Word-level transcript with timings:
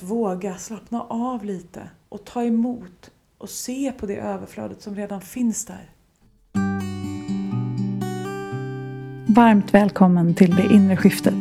Att 0.00 0.10
våga 0.10 0.56
slappna 0.56 1.02
av 1.02 1.44
lite 1.44 1.90
och 2.08 2.24
ta 2.24 2.44
emot 2.44 3.10
och 3.38 3.48
se 3.48 3.92
på 3.92 4.06
det 4.06 4.16
överflödet 4.16 4.82
som 4.82 4.94
redan 4.94 5.20
finns 5.20 5.64
där. 5.64 5.90
Varmt 9.26 9.74
välkommen 9.74 10.34
till 10.34 10.56
Det 10.56 10.74
inre 10.74 10.96
skiftet. 10.96 11.34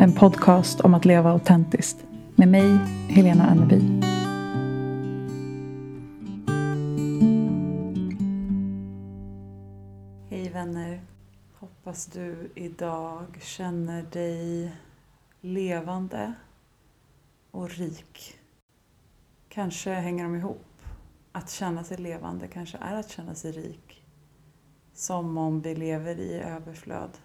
En 0.00 0.12
podcast 0.12 0.80
om 0.80 0.94
att 0.94 1.04
leva 1.04 1.30
autentiskt. 1.30 1.96
Med 2.34 2.48
mig, 2.48 2.78
Helena 3.08 3.46
Anneby. 3.46 3.80
Hej 10.30 10.50
vänner. 10.50 11.00
Hoppas 11.58 12.06
du 12.06 12.50
idag 12.54 13.26
känner 13.40 14.02
dig 14.02 14.72
levande 15.40 16.34
och 17.50 17.70
rik. 17.70 18.38
Kanske 19.48 19.90
hänger 19.90 20.24
de 20.24 20.36
ihop. 20.36 20.66
Att 21.32 21.50
känna 21.50 21.84
sig 21.84 21.96
levande 21.96 22.48
kanske 22.48 22.78
är 22.78 22.94
att 22.94 23.10
känna 23.10 23.34
sig 23.34 23.52
rik. 23.52 24.04
Som 24.92 25.38
om 25.38 25.60
vi 25.60 25.74
lever 25.74 26.18
i 26.18 26.34
överflöd. 26.34 27.18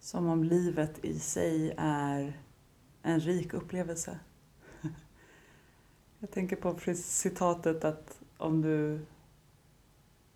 Som 0.00 0.26
om 0.26 0.44
livet 0.44 1.04
i 1.04 1.18
sig 1.18 1.74
är 1.78 2.40
en 3.02 3.20
rik 3.20 3.54
upplevelse. 3.54 4.18
Jag 6.18 6.30
tänker 6.30 6.56
på 6.56 6.78
citatet 6.94 7.84
att 7.84 8.20
om 8.36 8.62
du 8.62 9.06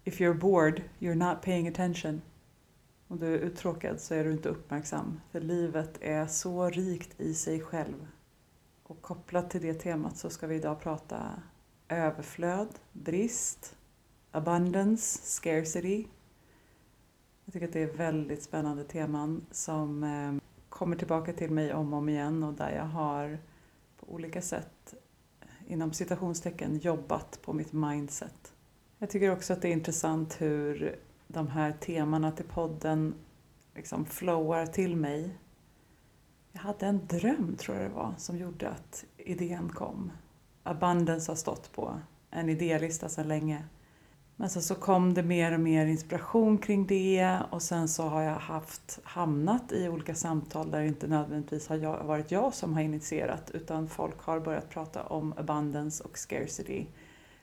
If 0.05 0.21
you're 0.21 0.39
bored, 0.39 0.83
you're 0.99 1.15
not 1.15 1.43
paying 1.43 1.69
attention. 1.69 2.23
Om 3.09 3.19
du 3.19 3.35
är 3.35 3.39
uttråkad 3.39 4.01
så 4.01 4.15
är 4.15 4.25
du 4.25 4.33
inte 4.33 4.49
uppmärksam. 4.49 5.21
För 5.33 5.41
livet 5.41 5.99
är 6.01 6.27
så 6.27 6.71
rikt 6.71 7.21
i 7.21 7.35
sig 7.35 7.61
själv. 7.61 8.07
Och 8.91 9.03
kopplat 9.03 9.51
till 9.51 9.63
det 9.63 9.75
temat 9.75 10.17
så 10.17 10.31
ska 10.31 10.47
vi 10.47 10.55
idag 10.55 10.81
prata 10.81 11.43
överflöd, 11.89 12.69
brist, 12.93 13.77
abundance, 14.31 15.19
scarcity. 15.23 16.07
Jag 17.45 17.53
tycker 17.53 17.67
att 17.67 17.73
det 17.73 17.83
är 17.83 17.93
väldigt 17.93 18.43
spännande 18.43 18.85
teman 18.85 19.47
som 19.51 20.05
eh, 20.05 20.43
kommer 20.69 20.97
tillbaka 20.97 21.33
till 21.33 21.51
mig 21.51 21.75
om 21.75 21.93
och 21.93 21.99
om 21.99 22.09
igen 22.09 22.43
och 22.43 22.55
där 22.55 22.71
jag 22.71 22.85
har 22.85 23.39
på 24.01 24.15
olika 24.15 24.43
sätt 24.43 24.95
inom 25.67 25.93
citationstecken 25.93 26.79
jobbat 26.79 27.39
på 27.43 27.53
mitt 27.53 27.73
mindset. 27.73 28.53
Jag 28.99 29.11
tycker 29.11 29.33
också 29.33 29.53
att 29.53 29.63
det 29.63 29.69
är 29.69 29.73
intressant 29.73 30.41
hur 30.41 30.99
de 31.29 31.49
här 31.49 31.73
temana 31.73 32.33
till 32.33 32.49
podden 32.49 33.15
liksom 33.75 34.07
flowar 34.07 34.67
till 34.67 34.97
mig. 34.97 35.39
Jag 36.53 36.61
hade 36.61 36.87
en 36.87 37.07
dröm, 37.07 37.57
tror 37.57 37.77
jag 37.77 37.91
det 37.91 37.95
var, 37.95 38.15
som 38.19 38.39
gjorde 38.39 38.69
att 38.69 39.05
idén 39.17 39.69
kom. 39.69 40.13
Abundance 40.63 41.31
har 41.31 41.37
stått 41.37 41.73
på 41.73 42.01
en 42.31 42.49
idélista 42.49 43.09
sedan 43.09 43.29
länge. 43.29 43.65
Men 44.37 44.51
sen 44.51 44.63
så 44.63 44.75
kom 44.75 45.15
det 45.15 45.23
mer 45.23 45.53
och 45.55 45.61
mer 45.61 45.87
inspiration 45.87 46.59
kring 46.59 46.87
det 46.87 47.39
och 47.51 47.63
sen 47.63 47.89
så 47.89 48.03
har 48.03 48.23
jag 48.23 48.35
haft, 48.35 49.01
hamnat 49.03 49.73
i 49.73 49.89
olika 49.89 50.15
samtal 50.15 50.71
där 50.71 50.81
det 50.81 50.87
inte 50.87 51.07
nödvändigtvis 51.07 51.69
har 51.69 52.05
varit 52.05 52.31
jag 52.31 52.55
som 52.55 52.75
har 52.75 52.81
initierat 52.81 53.51
utan 53.51 53.89
folk 53.89 54.21
har 54.21 54.41
börjat 54.41 54.71
prata 54.71 55.03
om 55.03 55.35
abundance 55.37 56.05
och 56.05 56.19
scarcity. 56.19 56.87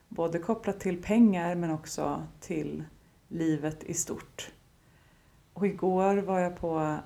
Både 0.10 0.40
kopplat 0.40 0.80
till 0.80 1.04
pengar 1.04 1.56
men 1.56 1.72
också 1.72 2.24
till 2.40 2.84
livet 3.28 3.84
i 3.84 3.94
stort. 3.94 4.52
Och 5.54 5.68
igår 5.68 6.18
var 6.18 6.40
jag 6.40 6.58
på 6.58 6.98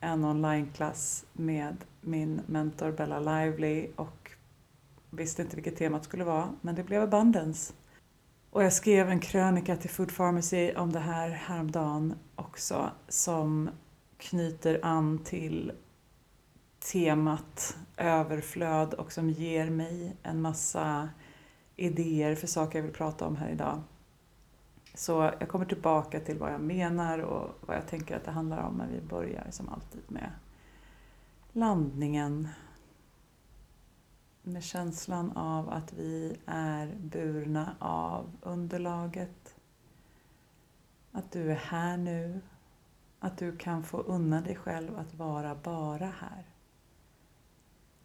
en 0.00 0.24
onlineklass 0.24 1.24
med 1.32 1.76
min 2.00 2.40
mentor 2.46 2.92
Bella 2.92 3.20
Lively 3.20 3.88
och 3.96 4.30
visste 5.10 5.42
inte 5.42 5.56
vilket 5.56 5.76
temat 5.76 6.04
skulle 6.04 6.24
vara, 6.24 6.54
men 6.60 6.74
det 6.74 6.84
blev 6.84 7.02
abundance. 7.02 7.72
Och 8.50 8.64
jag 8.64 8.72
skrev 8.72 9.10
en 9.10 9.20
krönika 9.20 9.76
till 9.76 9.90
Food 9.90 10.16
Pharmacy 10.16 10.74
om 10.74 10.92
det 10.92 11.00
här 11.00 11.28
häromdagen 11.28 12.14
också 12.34 12.90
som 13.08 13.70
knyter 14.18 14.80
an 14.82 15.18
till 15.24 15.72
temat 16.92 17.76
överflöd 17.96 18.94
och 18.94 19.12
som 19.12 19.30
ger 19.30 19.70
mig 19.70 20.16
en 20.22 20.40
massa 20.40 21.08
idéer 21.76 22.34
för 22.34 22.46
saker 22.46 22.78
jag 22.78 22.84
vill 22.84 22.94
prata 22.94 23.26
om 23.26 23.36
här 23.36 23.48
idag. 23.48 23.82
Så 24.94 25.32
jag 25.40 25.48
kommer 25.48 25.64
tillbaka 25.64 26.20
till 26.20 26.38
vad 26.38 26.52
jag 26.52 26.60
menar 26.60 27.18
och 27.18 27.58
vad 27.60 27.76
jag 27.76 27.86
tänker 27.86 28.16
att 28.16 28.24
det 28.24 28.30
handlar 28.30 28.62
om, 28.62 28.74
men 28.74 28.92
vi 28.92 29.00
börjar 29.00 29.46
som 29.50 29.68
alltid 29.68 30.02
med 30.08 30.30
landningen. 31.52 32.48
Med 34.42 34.62
känslan 34.62 35.36
av 35.36 35.70
att 35.70 35.92
vi 35.92 36.36
är 36.46 36.94
burna 36.98 37.76
av 37.78 38.36
underlaget. 38.42 39.54
Att 41.12 41.32
du 41.32 41.50
är 41.50 41.56
här 41.56 41.96
nu. 41.96 42.40
Att 43.18 43.38
du 43.38 43.56
kan 43.56 43.82
få 43.82 43.98
unna 43.98 44.40
dig 44.40 44.56
själv 44.56 44.98
att 44.98 45.14
vara 45.14 45.54
bara 45.54 46.06
här. 46.06 46.44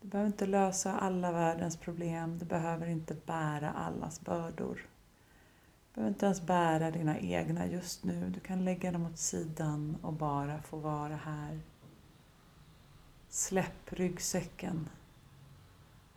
Du 0.01 0.07
behöver 0.07 0.27
inte 0.27 0.45
lösa 0.45 0.99
alla 0.99 1.31
världens 1.31 1.77
problem. 1.77 2.37
Du 2.37 2.45
behöver 2.45 2.87
inte 2.87 3.13
bära 3.25 3.71
allas 3.71 4.21
bördor. 4.21 4.85
Du 5.95 6.01
behöver 6.01 6.13
inte 6.13 6.25
ens 6.25 6.41
bära 6.41 6.91
dina 6.91 7.19
egna 7.19 7.67
just 7.67 8.03
nu. 8.03 8.29
Du 8.29 8.39
kan 8.39 8.65
lägga 8.65 8.91
dem 8.91 9.05
åt 9.05 9.17
sidan 9.17 9.97
och 10.01 10.13
bara 10.13 10.61
få 10.61 10.77
vara 10.77 11.15
här. 11.15 11.59
Släpp 13.29 13.93
ryggsäcken. 13.93 14.89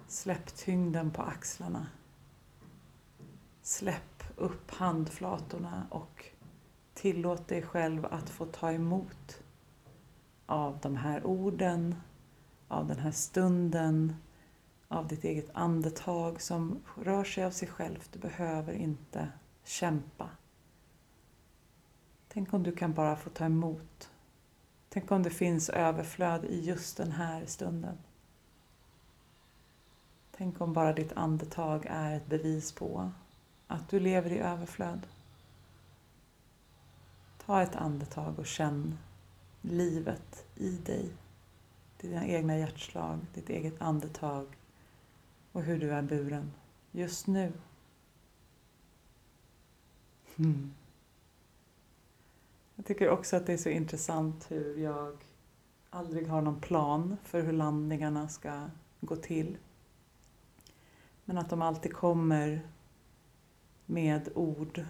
Släpp 0.06 0.56
tyngden 0.56 1.10
på 1.10 1.22
axlarna. 1.22 1.86
Släpp 3.62 4.24
upp 4.36 4.70
handflatorna 4.70 5.86
och 5.90 6.24
tillåt 6.94 7.48
dig 7.48 7.62
själv 7.62 8.06
att 8.06 8.30
få 8.30 8.46
ta 8.46 8.72
emot 8.72 9.42
av 10.46 10.78
de 10.82 10.96
här 10.96 11.26
orden, 11.26 11.94
av 12.68 12.86
den 12.86 12.98
här 12.98 13.10
stunden, 13.10 14.16
av 14.88 15.08
ditt 15.08 15.24
eget 15.24 15.50
andetag 15.52 16.40
som 16.40 16.78
rör 16.94 17.24
sig 17.24 17.44
av 17.44 17.50
sig 17.50 17.68
självt. 17.68 18.12
Du 18.12 18.18
behöver 18.18 18.72
inte 18.72 19.28
kämpa. 19.68 20.30
Tänk 22.28 22.52
om 22.52 22.62
du 22.62 22.72
kan 22.72 22.92
bara 22.92 23.16
få 23.16 23.30
ta 23.30 23.44
emot. 23.44 24.10
Tänk 24.88 25.10
om 25.10 25.22
det 25.22 25.30
finns 25.30 25.68
överflöd 25.68 26.44
i 26.44 26.60
just 26.60 26.96
den 26.96 27.12
här 27.12 27.46
stunden. 27.46 27.98
Tänk 30.36 30.60
om 30.60 30.72
bara 30.72 30.92
ditt 30.92 31.12
andetag 31.12 31.86
är 31.90 32.16
ett 32.16 32.26
bevis 32.26 32.72
på 32.72 33.12
att 33.66 33.88
du 33.88 34.00
lever 34.00 34.32
i 34.32 34.38
överflöd. 34.38 35.06
Ta 37.46 37.62
ett 37.62 37.76
andetag 37.76 38.38
och 38.38 38.46
känn 38.46 38.98
livet 39.62 40.46
i 40.56 40.70
dig. 40.70 41.12
Dina 42.00 42.26
egna 42.26 42.58
hjärtslag, 42.58 43.18
ditt 43.34 43.50
eget 43.50 43.82
andetag 43.82 44.46
och 45.52 45.62
hur 45.62 45.78
du 45.78 45.92
är 45.92 46.02
buren 46.02 46.52
just 46.92 47.26
nu. 47.26 47.52
Mm. 50.38 50.72
Jag 52.74 52.86
tycker 52.86 53.08
också 53.08 53.36
att 53.36 53.46
det 53.46 53.52
är 53.52 53.56
så 53.56 53.68
intressant 53.68 54.50
hur 54.50 54.78
jag 54.78 55.16
aldrig 55.90 56.28
har 56.28 56.42
någon 56.42 56.60
plan 56.60 57.16
för 57.24 57.42
hur 57.42 57.52
landningarna 57.52 58.28
ska 58.28 58.70
gå 59.00 59.16
till. 59.16 59.56
Men 61.24 61.38
att 61.38 61.50
de 61.50 61.62
alltid 61.62 61.92
kommer 61.92 62.68
med 63.86 64.28
ord 64.34 64.84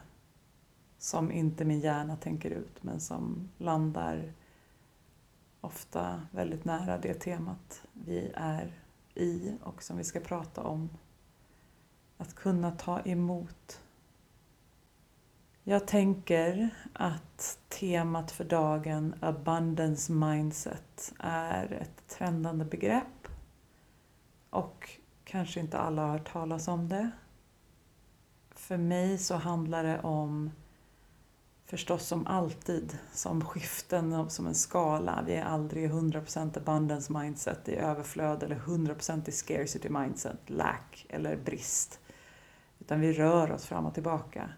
som 0.98 1.32
inte 1.32 1.64
min 1.64 1.80
hjärna 1.80 2.16
tänker 2.16 2.50
ut 2.50 2.82
men 2.82 3.00
som 3.00 3.48
landar 3.58 4.32
ofta 5.60 6.22
väldigt 6.30 6.64
nära 6.64 6.98
det 6.98 7.14
temat 7.14 7.82
vi 7.92 8.30
är 8.34 8.82
i 9.14 9.52
och 9.62 9.82
som 9.82 9.96
vi 9.96 10.04
ska 10.04 10.20
prata 10.20 10.62
om. 10.62 10.88
Att 12.16 12.34
kunna 12.34 12.70
ta 12.70 13.00
emot 13.00 13.80
jag 15.70 15.86
tänker 15.86 16.70
att 16.92 17.58
temat 17.68 18.30
för 18.30 18.44
dagen, 18.44 19.14
abundance 19.20 20.12
mindset, 20.12 21.12
är 21.18 21.72
ett 21.72 22.08
trendande 22.08 22.64
begrepp. 22.64 23.28
Och 24.50 24.90
kanske 25.24 25.60
inte 25.60 25.78
alla 25.78 26.02
har 26.02 26.12
hört 26.12 26.32
talas 26.32 26.68
om 26.68 26.88
det. 26.88 27.10
För 28.50 28.76
mig 28.76 29.18
så 29.18 29.34
handlar 29.34 29.84
det 29.84 30.00
om, 30.00 30.50
förstås 31.64 32.06
som 32.06 32.26
alltid, 32.26 32.98
som 33.12 33.44
skiften 33.44 34.30
som 34.30 34.46
en 34.46 34.54
skala. 34.54 35.22
Vi 35.26 35.34
är 35.34 35.44
aldrig 35.44 35.90
100% 35.90 36.58
abundance 36.58 37.12
mindset 37.12 37.68
i 37.68 37.76
överflöd 37.76 38.42
eller 38.42 38.58
100% 38.58 39.28
i 39.28 39.32
scarcity 39.32 39.88
mindset, 39.88 40.50
lack 40.50 41.06
eller 41.08 41.36
brist. 41.36 42.00
Utan 42.78 43.00
vi 43.00 43.12
rör 43.12 43.52
oss 43.52 43.66
fram 43.66 43.86
och 43.86 43.94
tillbaka. 43.94 44.50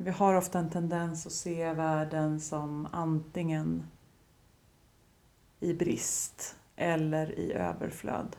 Vi 0.00 0.10
har 0.10 0.34
ofta 0.34 0.58
en 0.58 0.70
tendens 0.70 1.26
att 1.26 1.32
se 1.32 1.72
världen 1.72 2.40
som 2.40 2.88
antingen 2.92 3.86
i 5.60 5.74
brist 5.74 6.56
eller 6.76 7.38
i 7.38 7.52
överflöd. 7.52 8.36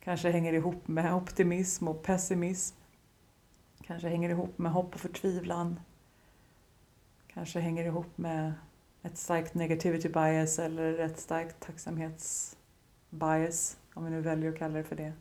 Kanske 0.00 0.30
hänger 0.30 0.52
ihop 0.52 0.88
med 0.88 1.14
optimism 1.14 1.88
och 1.88 2.02
pessimism. 2.02 2.76
Kanske 3.82 4.08
hänger 4.08 4.30
ihop 4.30 4.58
med 4.58 4.72
hopp 4.72 4.94
och 4.94 5.00
förtvivlan. 5.00 5.80
Kanske 7.26 7.60
hänger 7.60 7.84
ihop 7.84 8.18
med 8.18 8.52
ett 9.02 9.18
starkt 9.18 9.54
negativity 9.54 10.08
bias 10.08 10.58
eller 10.58 10.98
ett 10.98 11.18
starkt 11.18 11.60
tacksamhetsbias, 11.60 13.76
om 13.94 14.04
vi 14.04 14.10
nu 14.10 14.20
väljer 14.20 14.52
att 14.52 14.58
kalla 14.58 14.78
det 14.78 14.84
för 14.84 14.96
det. 14.96 15.12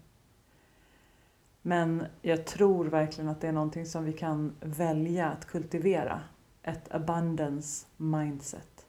Men 1.68 2.06
jag 2.22 2.46
tror 2.46 2.86
verkligen 2.86 3.30
att 3.30 3.42
det 3.42 3.48
är 3.48 3.52
någonting 3.52 3.86
som 3.86 4.06
vi 4.06 4.14
kan 4.14 4.56
välja 4.60 5.30
att 5.30 5.46
kultivera. 5.46 6.22
Ett 6.64 6.94
abundance 6.94 7.88
mindset. 7.98 8.86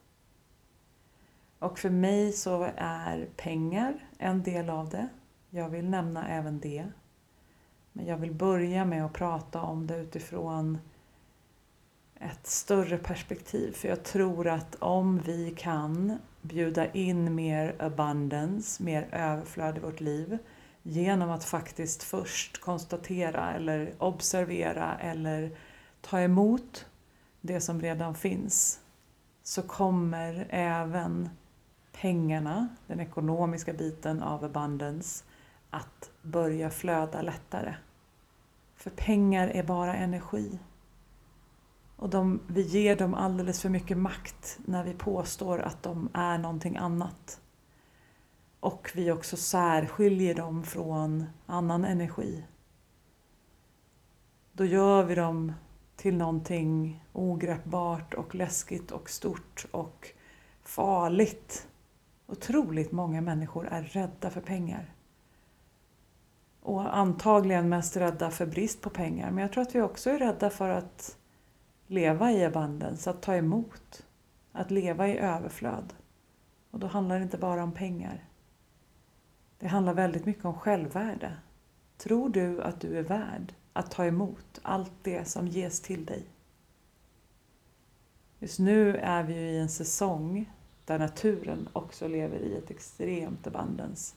Och 1.59 1.79
för 1.79 1.89
mig 1.89 2.31
så 2.31 2.69
är 2.75 3.27
pengar 3.35 4.07
en 4.17 4.43
del 4.43 4.69
av 4.69 4.89
det. 4.89 5.07
Jag 5.49 5.69
vill 5.69 5.89
nämna 5.89 6.27
även 6.27 6.59
det. 6.59 6.85
Men 7.91 8.05
jag 8.05 8.17
vill 8.17 8.33
börja 8.33 8.85
med 8.85 9.05
att 9.05 9.13
prata 9.13 9.61
om 9.61 9.87
det 9.87 9.97
utifrån 9.97 10.77
ett 12.15 12.47
större 12.47 12.97
perspektiv. 12.97 13.71
För 13.71 13.87
jag 13.87 14.03
tror 14.03 14.47
att 14.47 14.75
om 14.75 15.19
vi 15.19 15.53
kan 15.57 16.17
bjuda 16.41 16.91
in 16.91 17.35
mer 17.35 17.75
abundance, 17.79 18.83
mer 18.83 19.07
överflöd 19.11 19.77
i 19.77 19.79
vårt 19.79 19.99
liv 19.99 20.37
genom 20.89 21.29
att 21.29 21.43
faktiskt 21.43 22.03
först 22.03 22.61
konstatera 22.61 23.53
eller 23.53 23.93
observera 23.97 24.97
eller 24.99 25.51
ta 26.01 26.19
emot 26.19 26.85
det 27.41 27.61
som 27.61 27.81
redan 27.81 28.15
finns 28.15 28.79
så 29.43 29.61
kommer 29.61 30.47
även 30.49 31.29
pengarna, 31.91 32.67
den 32.87 32.99
ekonomiska 32.99 33.73
biten 33.73 34.21
av 34.21 34.43
abundance, 34.43 35.23
att 35.69 36.11
börja 36.21 36.69
flöda 36.69 37.21
lättare. 37.21 37.75
För 38.75 38.89
pengar 38.89 39.47
är 39.47 39.63
bara 39.63 39.95
energi. 39.95 40.59
Och 41.95 42.09
de, 42.09 42.39
vi 42.47 42.61
ger 42.61 42.95
dem 42.95 43.13
alldeles 43.13 43.61
för 43.61 43.69
mycket 43.69 43.97
makt 43.97 44.59
när 44.65 44.83
vi 44.83 44.93
påstår 44.93 45.59
att 45.59 45.83
de 45.83 46.09
är 46.13 46.37
någonting 46.37 46.77
annat. 46.77 47.39
Och 48.59 48.91
vi 48.95 49.11
också 49.11 49.37
särskiljer 49.37 50.35
dem 50.35 50.63
från 50.63 51.25
annan 51.45 51.85
energi. 51.85 52.45
Då 54.51 54.65
gör 54.65 55.03
vi 55.03 55.15
dem 55.15 55.53
till 55.95 56.17
någonting 56.17 57.03
ogreppbart 57.13 58.13
och 58.13 58.35
läskigt 58.35 58.91
och 58.91 59.09
stort 59.09 59.65
och 59.71 60.07
farligt. 60.63 61.67
Otroligt 62.27 62.91
många 62.91 63.21
människor 63.21 63.67
är 63.67 63.83
rädda 63.83 64.29
för 64.29 64.41
pengar. 64.41 64.93
Och 66.61 66.97
antagligen 66.97 67.69
mest 67.69 67.97
rädda 67.97 68.31
för 68.31 68.45
brist 68.45 68.81
på 68.81 68.89
pengar. 68.89 69.31
Men 69.31 69.41
jag 69.41 69.53
tror 69.53 69.61
att 69.61 69.75
vi 69.75 69.81
också 69.81 70.09
är 70.09 70.19
rädda 70.19 70.49
för 70.49 70.69
att 70.69 71.17
leva 71.87 72.31
i 72.31 72.45
abundance, 72.45 73.09
att 73.09 73.21
ta 73.21 73.35
emot, 73.35 74.05
att 74.51 74.71
leva 74.71 75.07
i 75.07 75.17
överflöd. 75.17 75.93
Och 76.71 76.79
då 76.79 76.87
handlar 76.87 77.17
det 77.17 77.23
inte 77.23 77.37
bara 77.37 77.63
om 77.63 77.71
pengar. 77.71 78.23
Det 79.59 79.67
handlar 79.67 79.93
väldigt 79.93 80.25
mycket 80.25 80.45
om 80.45 80.53
självvärde. 80.53 81.37
Tror 81.97 82.29
du 82.29 82.61
att 82.61 82.81
du 82.81 82.97
är 82.97 83.03
värd 83.03 83.53
att 83.73 83.91
ta 83.91 84.05
emot 84.05 84.59
allt 84.61 84.91
det 85.03 85.25
som 85.25 85.47
ges 85.47 85.81
till 85.81 86.05
dig? 86.05 86.25
Just 88.39 88.59
nu 88.59 88.97
är 88.97 89.23
vi 89.23 89.33
i 89.33 89.59
en 89.59 89.69
säsong 89.69 90.51
där 90.85 90.99
naturen 90.99 91.69
också 91.73 92.07
lever 92.07 92.37
i 92.37 92.57
ett 92.57 92.71
extremt 92.71 93.47
abundance. 93.47 94.15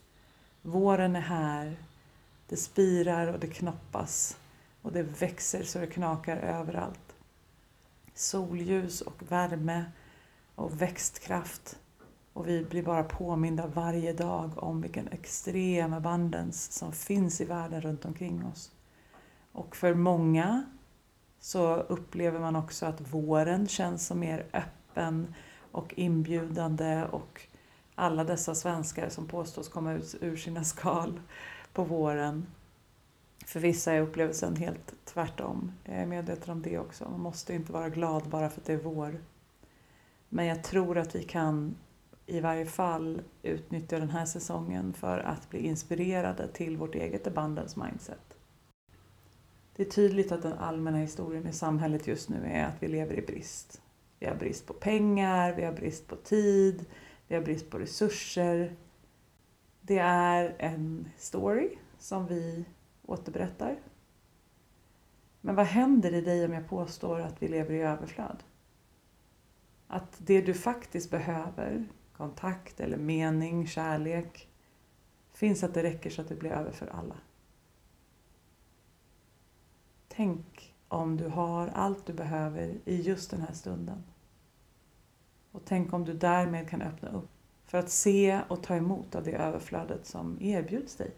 Våren 0.62 1.16
är 1.16 1.20
här, 1.20 1.76
det 2.48 2.56
spirar 2.56 3.26
och 3.32 3.40
det 3.40 3.46
knoppas 3.46 4.38
och 4.82 4.92
det 4.92 5.02
växer 5.02 5.62
så 5.62 5.78
det 5.78 5.86
knakar 5.86 6.36
överallt. 6.36 7.14
Solljus 8.14 9.00
och 9.00 9.32
värme 9.32 9.84
och 10.54 10.82
växtkraft 10.82 11.78
och 12.40 12.48
vi 12.48 12.64
blir 12.64 12.82
bara 12.82 13.04
påminda 13.04 13.66
varje 13.66 14.12
dag 14.12 14.50
om 14.56 14.80
vilken 14.80 15.08
extrem 15.08 15.92
abundance 15.92 16.72
som 16.72 16.92
finns 16.92 17.40
i 17.40 17.44
världen 17.44 17.80
runt 17.80 18.04
omkring 18.04 18.44
oss. 18.44 18.72
Och 19.52 19.76
för 19.76 19.94
många 19.94 20.64
så 21.40 21.74
upplever 21.74 22.40
man 22.40 22.56
också 22.56 22.86
att 22.86 23.00
våren 23.00 23.68
känns 23.68 24.06
som 24.06 24.18
mer 24.18 24.46
öppen 24.52 25.34
och 25.72 25.94
inbjudande 25.96 27.04
och 27.04 27.40
alla 27.94 28.24
dessa 28.24 28.54
svenskar 28.54 29.08
som 29.08 29.28
påstås 29.28 29.68
komma 29.68 29.92
ut 29.92 30.16
ur 30.20 30.36
sina 30.36 30.64
skal 30.64 31.20
på 31.72 31.84
våren. 31.84 32.46
För 33.46 33.60
vissa 33.60 33.92
är 33.92 34.00
upplevelsen 34.00 34.56
helt 34.56 34.94
tvärtom. 35.04 35.72
Jag 35.84 35.96
är 35.96 36.06
medveten 36.06 36.50
om 36.50 36.62
det 36.62 36.78
också. 36.78 37.08
Man 37.10 37.20
måste 37.20 37.54
inte 37.54 37.72
vara 37.72 37.88
glad 37.88 38.28
bara 38.28 38.50
för 38.50 38.60
att 38.60 38.66
det 38.66 38.72
är 38.72 38.82
vår. 38.82 39.20
Men 40.28 40.46
jag 40.46 40.64
tror 40.64 40.98
att 40.98 41.14
vi 41.14 41.22
kan 41.22 41.74
i 42.30 42.40
varje 42.40 42.66
fall 42.66 43.22
utnyttja 43.42 43.98
den 43.98 44.10
här 44.10 44.26
säsongen 44.26 44.92
för 44.92 45.18
att 45.18 45.50
bli 45.50 45.58
inspirerade 45.58 46.48
till 46.48 46.76
vårt 46.76 46.94
eget 46.94 47.26
abundance 47.26 47.80
mindset. 47.80 48.36
Det 49.76 49.82
är 49.82 49.90
tydligt 49.90 50.32
att 50.32 50.42
den 50.42 50.52
allmänna 50.52 50.98
historien 50.98 51.46
i 51.46 51.52
samhället 51.52 52.06
just 52.06 52.28
nu 52.28 52.44
är 52.44 52.64
att 52.64 52.82
vi 52.82 52.88
lever 52.88 53.18
i 53.18 53.22
brist. 53.22 53.82
Vi 54.18 54.26
har 54.26 54.34
brist 54.34 54.66
på 54.66 54.72
pengar, 54.72 55.52
vi 55.52 55.64
har 55.64 55.72
brist 55.72 56.06
på 56.06 56.16
tid, 56.16 56.86
vi 57.28 57.34
har 57.34 57.42
brist 57.42 57.70
på 57.70 57.78
resurser. 57.78 58.76
Det 59.80 59.98
är 59.98 60.54
en 60.58 61.08
story 61.16 61.76
som 61.98 62.26
vi 62.26 62.64
återberättar. 63.06 63.76
Men 65.40 65.54
vad 65.54 65.66
händer 65.66 66.14
i 66.14 66.20
dig 66.20 66.44
om 66.44 66.52
jag 66.52 66.68
påstår 66.68 67.20
att 67.20 67.42
vi 67.42 67.48
lever 67.48 67.74
i 67.74 67.80
överflöd? 67.80 68.42
Att 69.86 70.16
det 70.18 70.40
du 70.40 70.54
faktiskt 70.54 71.10
behöver, 71.10 71.88
kontakt 72.20 72.80
eller 72.80 72.96
mening, 72.96 73.66
kärlek, 73.66 74.48
finns 75.32 75.64
att 75.64 75.74
det 75.74 75.82
räcker 75.82 76.10
så 76.10 76.22
att 76.22 76.28
det 76.28 76.34
blir 76.34 76.50
över 76.50 76.72
för 76.72 76.86
alla. 76.86 77.16
Tänk 80.08 80.74
om 80.88 81.16
du 81.16 81.28
har 81.28 81.68
allt 81.68 82.06
du 82.06 82.12
behöver 82.12 82.78
i 82.84 83.00
just 83.00 83.30
den 83.30 83.40
här 83.40 83.52
stunden. 83.52 84.04
Och 85.52 85.62
tänk 85.64 85.92
om 85.92 86.04
du 86.04 86.14
därmed 86.14 86.68
kan 86.68 86.82
öppna 86.82 87.08
upp 87.08 87.30
för 87.66 87.78
att 87.78 87.90
se 87.90 88.40
och 88.48 88.62
ta 88.62 88.76
emot 88.76 89.14
av 89.14 89.24
det 89.24 89.32
överflödet 89.32 90.06
som 90.06 90.38
erbjuds 90.40 90.96
dig. 90.96 91.14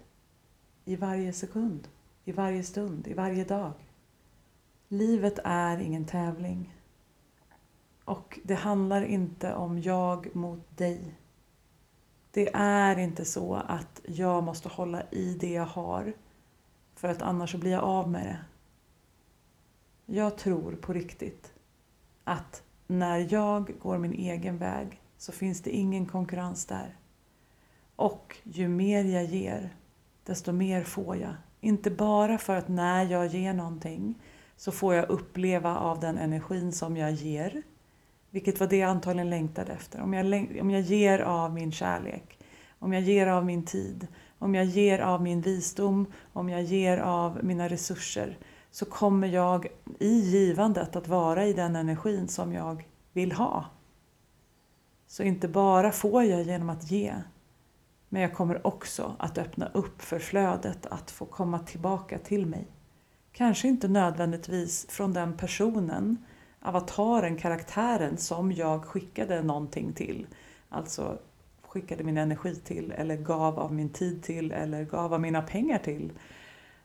I 0.85 0.97
varje 0.97 1.33
sekund, 1.33 1.89
i 2.25 2.33
varje 2.33 2.63
stund, 2.63 3.09
i 3.09 3.15
varje 3.15 3.45
dag. 3.45 3.73
Livet 4.89 5.39
är 5.45 5.79
ingen 5.79 6.05
tävling. 6.05 6.75
Och 8.05 8.39
det 8.45 8.55
handlar 8.55 9.03
inte 9.03 9.55
om 9.55 9.79
jag 9.79 10.37
mot 10.37 10.77
dig. 10.77 11.15
Det 12.31 12.51
är 12.55 12.99
inte 12.99 13.25
så 13.25 13.55
att 13.55 14.01
jag 14.05 14.45
måste 14.45 14.69
hålla 14.69 15.03
i 15.11 15.37
det 15.41 15.53
jag 15.53 15.67
har 15.67 16.13
för 16.95 17.09
att 17.09 17.23
annars 17.23 17.55
blir 17.55 17.73
jag 17.73 17.83
av 17.83 18.11
med 18.11 18.27
det. 18.27 18.39
Jag 20.15 20.39
tror 20.39 20.73
på 20.73 20.93
riktigt 20.93 21.53
att 22.25 22.63
när 22.87 23.33
jag 23.35 23.73
går 23.81 23.99
min 23.99 24.13
egen 24.13 24.59
väg 24.59 25.01
så 25.19 25.33
finns 25.33 25.63
det 25.63 25.71
ingen 25.71 26.07
konkurrens 26.07 26.67
där. 26.67 26.97
Och 27.97 28.37
ju 28.43 28.69
mer 28.69 29.05
jag 29.05 29.25
ger, 29.25 29.77
desto 30.25 30.53
mer 30.53 30.85
får 30.85 31.17
jag. 31.17 31.35
Inte 31.61 31.91
bara 31.91 32.39
för 32.39 32.57
att 32.57 32.69
när 32.69 33.05
jag 33.05 33.27
ger 33.27 33.55
någonting 33.55 34.15
så 34.57 34.73
får 34.73 34.95
jag 34.95 35.11
uppleva 35.11 35.79
av 35.79 36.01
den 36.01 36.19
energin 36.19 36.73
som 36.73 36.97
jag 36.97 37.13
ger. 37.13 37.63
Vilket 38.33 38.61
var 38.61 38.67
det 38.67 38.77
jag 38.77 38.91
antagligen 38.91 39.31
längtade 39.31 39.73
efter. 39.73 40.01
Om 40.01 40.15
jag, 40.15 40.27
om 40.61 40.71
jag 40.71 40.81
ger 40.81 41.19
av 41.19 41.55
min 41.55 41.73
kärlek, 41.73 42.39
om 42.79 42.93
jag 42.93 43.03
ger 43.03 43.27
av 43.27 43.45
min 43.45 43.65
tid, 43.65 44.07
om 44.39 44.55
jag 44.55 44.65
ger 44.65 44.99
av 44.99 45.23
min 45.23 45.41
visdom, 45.41 46.07
om 46.33 46.49
jag 46.49 46.63
ger 46.63 46.99
av 46.99 47.45
mina 47.45 47.69
resurser 47.69 48.39
så 48.71 48.85
kommer 48.85 49.29
jag 49.29 49.67
i 49.99 50.21
givandet 50.21 50.97
att 50.97 51.09
vara 51.09 51.47
i 51.47 51.53
den 51.53 51.77
energin 51.77 52.29
som 52.29 52.53
jag 52.53 52.89
vill 53.13 53.33
ha. 53.33 53.65
Så 55.07 55.23
inte 55.23 55.49
bara 55.49 55.93
får 55.93 56.25
jag 56.25 56.43
genom 56.43 56.71
att 56.71 56.91
ge, 56.91 57.15
men 58.09 58.23
jag 58.23 58.35
kommer 58.35 58.67
också 58.67 59.17
att 59.19 59.39
öppna 59.39 59.69
upp 59.75 60.03
för 60.03 60.19
flödet 60.19 60.87
att 60.87 61.11
få 61.11 61.27
komma 61.27 61.59
tillbaka 61.59 62.19
till 62.19 62.47
mig. 62.47 62.67
Kanske 63.33 63.69
inte 63.69 63.89
nödvändigtvis 63.89 64.87
från 64.89 65.13
den 65.13 65.37
personen, 65.37 66.17
avataren, 66.63 67.37
karaktären 67.37 68.17
som 68.17 68.53
jag 68.53 68.85
skickade 68.85 69.43
någonting 69.43 69.93
till. 69.93 70.27
Alltså 70.69 71.19
skickade 71.63 72.05
min 72.05 72.19
energi 72.19 72.55
till 72.55 72.93
eller 72.93 73.17
gav 73.17 73.59
av 73.59 73.75
min 73.75 73.89
tid 73.89 74.23
till 74.23 74.53
eller 74.53 74.85
gav 74.85 75.15
av 75.15 75.21
mina 75.21 75.43
pengar 75.43 75.79
till. 75.79 76.13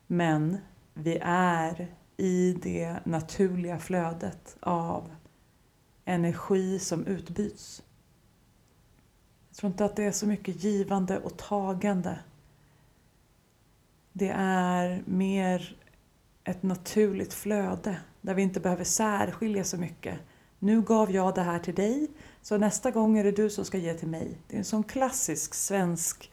Men 0.07 0.57
vi 0.93 1.19
är 1.23 1.87
i 2.17 2.53
det 2.63 2.99
naturliga 3.05 3.79
flödet 3.79 4.57
av 4.59 5.11
energi 6.05 6.79
som 6.79 7.05
utbyts. 7.05 7.83
Jag 9.49 9.57
tror 9.57 9.71
inte 9.71 9.85
att 9.85 9.95
det 9.95 10.03
är 10.03 10.11
så 10.11 10.27
mycket 10.27 10.63
givande 10.63 11.19
och 11.19 11.37
tagande. 11.37 12.19
Det 14.13 14.33
är 14.35 15.03
mer 15.05 15.77
ett 16.43 16.63
naturligt 16.63 17.33
flöde 17.33 17.99
där 18.27 18.33
vi 18.33 18.41
inte 18.41 18.59
behöver 18.59 18.83
särskilja 18.83 19.63
så 19.63 19.77
mycket. 19.77 20.19
Nu 20.59 20.81
gav 20.81 21.11
jag 21.11 21.35
det 21.35 21.41
här 21.41 21.59
till 21.59 21.75
dig, 21.75 22.07
så 22.41 22.57
nästa 22.57 22.91
gång 22.91 23.17
är 23.17 23.23
det 23.23 23.31
du 23.31 23.49
som 23.49 23.65
ska 23.65 23.77
ge 23.77 23.93
till 23.93 24.07
mig. 24.07 24.37
Det 24.47 24.55
är 24.55 24.57
en 24.57 24.65
sån 24.65 24.83
klassisk 24.83 25.53
svensk 25.53 26.31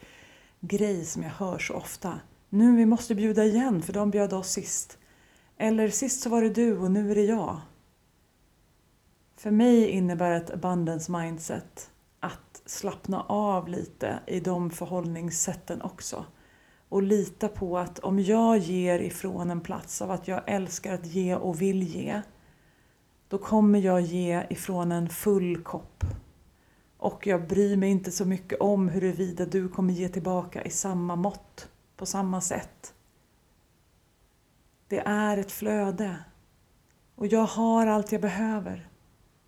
grej 0.61 1.05
som 1.05 1.23
jag 1.23 1.31
hör 1.31 1.59
så 1.59 1.75
ofta. 1.75 2.21
Nu 2.49 2.77
vi 2.77 2.87
måste 2.87 3.15
bjuda 3.15 3.45
igen 3.45 3.83
för 3.83 3.93
de 3.93 4.11
bjöd 4.11 4.33
oss 4.33 4.51
sist. 4.51 4.99
Eller 5.57 5.89
sist 5.89 6.23
så 6.23 6.31
var 6.31 6.43
det 6.43 6.49
du 6.49 6.79
och 6.79 6.91
nu 6.91 7.11
är 7.11 7.15
det 7.15 7.25
jag. 7.25 7.61
För 9.37 9.51
mig 9.51 9.89
innebär 9.89 10.31
ett 10.31 10.51
abundance 10.51 11.13
mindset 11.13 11.91
att 12.21 12.63
slappna 12.67 13.23
av 13.23 13.69
lite 13.69 14.19
i 14.27 14.41
de 14.41 14.71
förhållningssätten 14.71 15.83
också. 15.83 16.25
Och 16.95 17.03
lita 17.03 17.49
på 17.49 17.79
att 17.79 17.99
om 17.99 18.21
jag 18.21 18.59
ger 18.59 18.99
ifrån 18.99 19.51
en 19.51 19.61
plats 19.61 20.03
av 20.03 20.11
att 20.11 20.29
jag 20.29 20.43
älskar 20.47 20.95
att 20.95 21.07
ge 21.07 21.35
och 21.35 21.63
vill 21.63 21.83
ge, 21.83 22.23
då 23.29 23.39
kommer 23.39 23.79
jag 23.79 24.01
ge 24.01 24.47
ifrån 24.51 24.93
en 24.93 25.09
full 25.09 25.63
kopp. 25.63 26.05
Och 26.97 27.27
jag 27.27 27.49
bryr 27.49 27.77
mig 27.77 27.91
inte 27.91 28.11
så 28.11 28.25
mycket 28.25 28.61
om 28.61 28.89
huruvida 28.89 29.47
du 29.47 29.69
kommer 29.69 29.95
ge 29.95 30.09
tillbaka 30.09 30.63
i 30.63 30.71
samma 30.71 31.17
mått, 31.17 31.69
på 31.97 32.07
samma 32.07 32.41
sätt. 32.41 32.95
Det 34.89 34.99
är 34.99 35.37
ett 35.37 35.53
flöde. 35.53 36.17
Och 37.15 37.27
jag 37.27 37.47
har 37.47 37.87
allt 37.87 38.13
jag 38.13 38.21
behöver. 38.21 38.89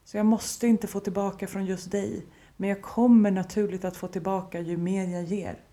Så 0.04 0.16
jag 0.16 0.26
måste 0.26 0.66
inte 0.66 0.86
få 0.86 1.00
tillbaka 1.00 1.46
från 1.46 1.66
just 1.66 1.90
dig. 1.90 2.26
Men 2.56 2.68
jag 2.68 2.82
kommer 2.82 3.30
naturligt 3.30 3.84
att 3.84 3.96
få 3.96 4.08
tillbaka 4.08 4.60
ju 4.60 4.76
mer 4.76 5.04
jag 5.04 5.24
ger. 5.24 5.65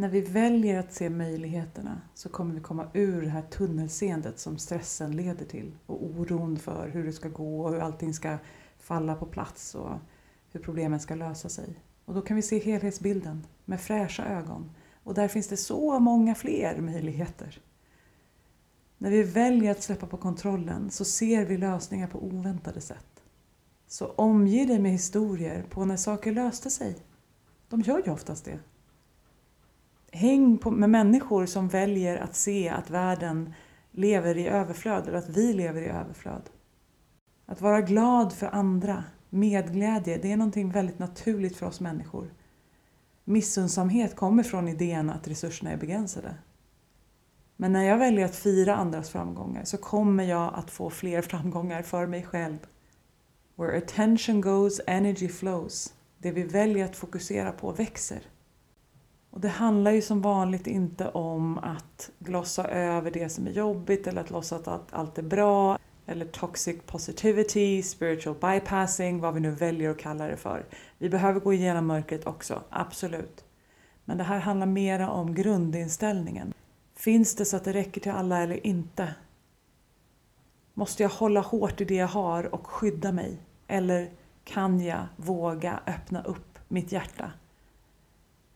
När 0.00 0.08
vi 0.08 0.20
väljer 0.20 0.78
att 0.78 0.92
se 0.92 1.10
möjligheterna 1.10 2.00
så 2.14 2.28
kommer 2.28 2.54
vi 2.54 2.60
komma 2.60 2.86
ur 2.92 3.22
det 3.22 3.28
här 3.28 3.42
tunnelseendet 3.42 4.38
som 4.38 4.58
stressen 4.58 5.16
leder 5.16 5.44
till 5.44 5.76
och 5.86 6.04
oron 6.04 6.58
för 6.58 6.88
hur 6.88 7.04
det 7.04 7.12
ska 7.12 7.28
gå 7.28 7.64
och 7.64 7.72
hur 7.72 7.80
allting 7.80 8.14
ska 8.14 8.38
falla 8.78 9.14
på 9.14 9.26
plats 9.26 9.74
och 9.74 9.90
hur 10.52 10.60
problemen 10.60 11.00
ska 11.00 11.14
lösa 11.14 11.48
sig. 11.48 11.82
Och 12.04 12.14
då 12.14 12.22
kan 12.22 12.36
vi 12.36 12.42
se 12.42 12.58
helhetsbilden 12.58 13.46
med 13.64 13.80
fräscha 13.80 14.24
ögon 14.24 14.70
och 15.04 15.14
där 15.14 15.28
finns 15.28 15.48
det 15.48 15.56
så 15.56 15.98
många 15.98 16.34
fler 16.34 16.80
möjligheter. 16.80 17.60
När 18.98 19.10
vi 19.10 19.22
väljer 19.22 19.70
att 19.70 19.82
släppa 19.82 20.06
på 20.06 20.16
kontrollen 20.16 20.90
så 20.90 21.04
ser 21.04 21.44
vi 21.44 21.56
lösningar 21.56 22.06
på 22.06 22.24
oväntade 22.24 22.80
sätt. 22.80 23.22
Så 23.86 24.06
omge 24.06 24.64
dig 24.64 24.78
med 24.78 24.92
historier 24.92 25.64
på 25.70 25.84
när 25.84 25.96
saker 25.96 26.32
löste 26.32 26.70
sig. 26.70 26.96
De 27.68 27.80
gör 27.80 28.02
ju 28.06 28.12
oftast 28.12 28.44
det. 28.44 28.58
Häng 30.12 30.58
på, 30.58 30.70
med 30.70 30.90
människor 30.90 31.46
som 31.46 31.68
väljer 31.68 32.16
att 32.16 32.36
se 32.36 32.68
att 32.68 32.90
världen 32.90 33.54
lever 33.90 34.36
i 34.36 34.48
överflöd 34.48 35.08
eller 35.08 35.18
att 35.18 35.28
vi 35.28 35.52
lever 35.52 35.82
i 35.82 35.88
överflöd. 35.88 36.50
Att 37.46 37.60
vara 37.60 37.80
glad 37.80 38.32
för 38.32 38.46
andra, 38.46 39.04
medglädje, 39.30 40.18
det 40.18 40.32
är 40.32 40.36
någonting 40.36 40.70
väldigt 40.70 40.98
naturligt 40.98 41.56
för 41.56 41.66
oss 41.66 41.80
människor. 41.80 42.34
Missunnsamhet 43.24 44.16
kommer 44.16 44.42
från 44.42 44.68
idén 44.68 45.10
att 45.10 45.28
resurserna 45.28 45.70
är 45.70 45.76
begränsade. 45.76 46.34
Men 47.56 47.72
när 47.72 47.84
jag 47.84 47.98
väljer 47.98 48.24
att 48.24 48.36
fira 48.36 48.76
andras 48.76 49.10
framgångar 49.10 49.64
så 49.64 49.76
kommer 49.76 50.24
jag 50.24 50.54
att 50.54 50.70
få 50.70 50.90
fler 50.90 51.22
framgångar 51.22 51.82
för 51.82 52.06
mig 52.06 52.22
själv. 52.22 52.58
Where 53.56 53.78
attention 53.78 54.40
goes, 54.40 54.80
energy 54.86 55.28
flows. 55.28 55.94
Det 56.18 56.30
vi 56.30 56.42
väljer 56.42 56.84
att 56.84 56.96
fokusera 56.96 57.52
på 57.52 57.72
växer. 57.72 58.20
Och 59.38 59.42
det 59.42 59.48
handlar 59.48 59.90
ju 59.90 60.02
som 60.02 60.22
vanligt 60.22 60.66
inte 60.66 61.08
om 61.08 61.58
att 61.58 62.10
glossa 62.18 62.68
över 62.68 63.10
det 63.10 63.28
som 63.28 63.46
är 63.46 63.50
jobbigt 63.50 64.06
eller 64.06 64.20
att 64.20 64.30
låtsas 64.30 64.68
att 64.68 64.92
allt 64.92 65.18
är 65.18 65.22
bra 65.22 65.78
eller 66.06 66.26
toxic 66.26 66.76
positivity, 66.86 67.82
spiritual 67.82 68.34
bypassing, 68.34 69.20
vad 69.20 69.34
vi 69.34 69.40
nu 69.40 69.50
väljer 69.50 69.90
att 69.90 69.98
kalla 69.98 70.26
det 70.26 70.36
för. 70.36 70.64
Vi 70.98 71.08
behöver 71.08 71.40
gå 71.40 71.52
igenom 71.52 71.86
mörkret 71.86 72.26
också, 72.26 72.62
absolut. 72.70 73.44
Men 74.04 74.18
det 74.18 74.24
här 74.24 74.38
handlar 74.38 74.66
mera 74.66 75.10
om 75.10 75.34
grundinställningen. 75.34 76.54
Finns 76.96 77.36
det 77.36 77.44
så 77.44 77.56
att 77.56 77.64
det 77.64 77.72
räcker 77.72 78.00
till 78.00 78.12
alla 78.12 78.42
eller 78.42 78.66
inte? 78.66 79.14
Måste 80.74 81.02
jag 81.02 81.10
hålla 81.10 81.40
hårt 81.40 81.80
i 81.80 81.84
det 81.84 81.94
jag 81.94 82.08
har 82.08 82.54
och 82.54 82.66
skydda 82.66 83.12
mig? 83.12 83.38
Eller 83.66 84.10
kan 84.44 84.80
jag 84.80 85.06
våga 85.16 85.80
öppna 85.86 86.22
upp 86.22 86.58
mitt 86.68 86.92
hjärta? 86.92 87.32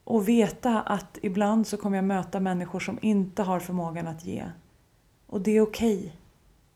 Och 0.04 0.28
veta 0.28 0.80
att 0.80 1.18
ibland 1.22 1.66
så 1.66 1.76
kommer 1.76 1.96
jag 1.96 2.04
möta 2.04 2.40
människor 2.40 2.80
som 2.80 2.98
inte 3.02 3.42
har 3.42 3.60
förmågan 3.60 4.06
att 4.06 4.24
ge. 4.24 4.44
Och 5.26 5.40
det 5.40 5.56
är 5.56 5.60
okej. 5.60 5.98
Okay. 5.98 6.10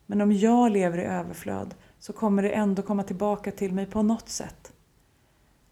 Men 0.06 0.20
om 0.20 0.32
jag 0.32 0.72
lever 0.72 0.98
i 0.98 1.04
överflöd 1.04 1.74
så 1.98 2.12
kommer 2.12 2.42
det 2.42 2.50
ändå 2.50 2.82
komma 2.82 3.02
tillbaka 3.02 3.50
till 3.50 3.72
mig 3.72 3.86
på 3.86 4.02
något 4.02 4.28
sätt. 4.28 4.72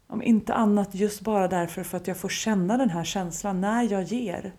Om 0.07 0.21
inte 0.21 0.53
annat 0.53 0.95
just 0.95 1.21
bara 1.21 1.47
därför 1.47 1.83
för 1.83 1.97
att 1.97 2.07
jag 2.07 2.17
får 2.17 2.29
känna 2.29 2.77
den 2.77 2.89
här 2.89 3.03
känslan 3.03 3.61
när 3.61 3.83
jag 3.83 4.03
ger 4.03 4.53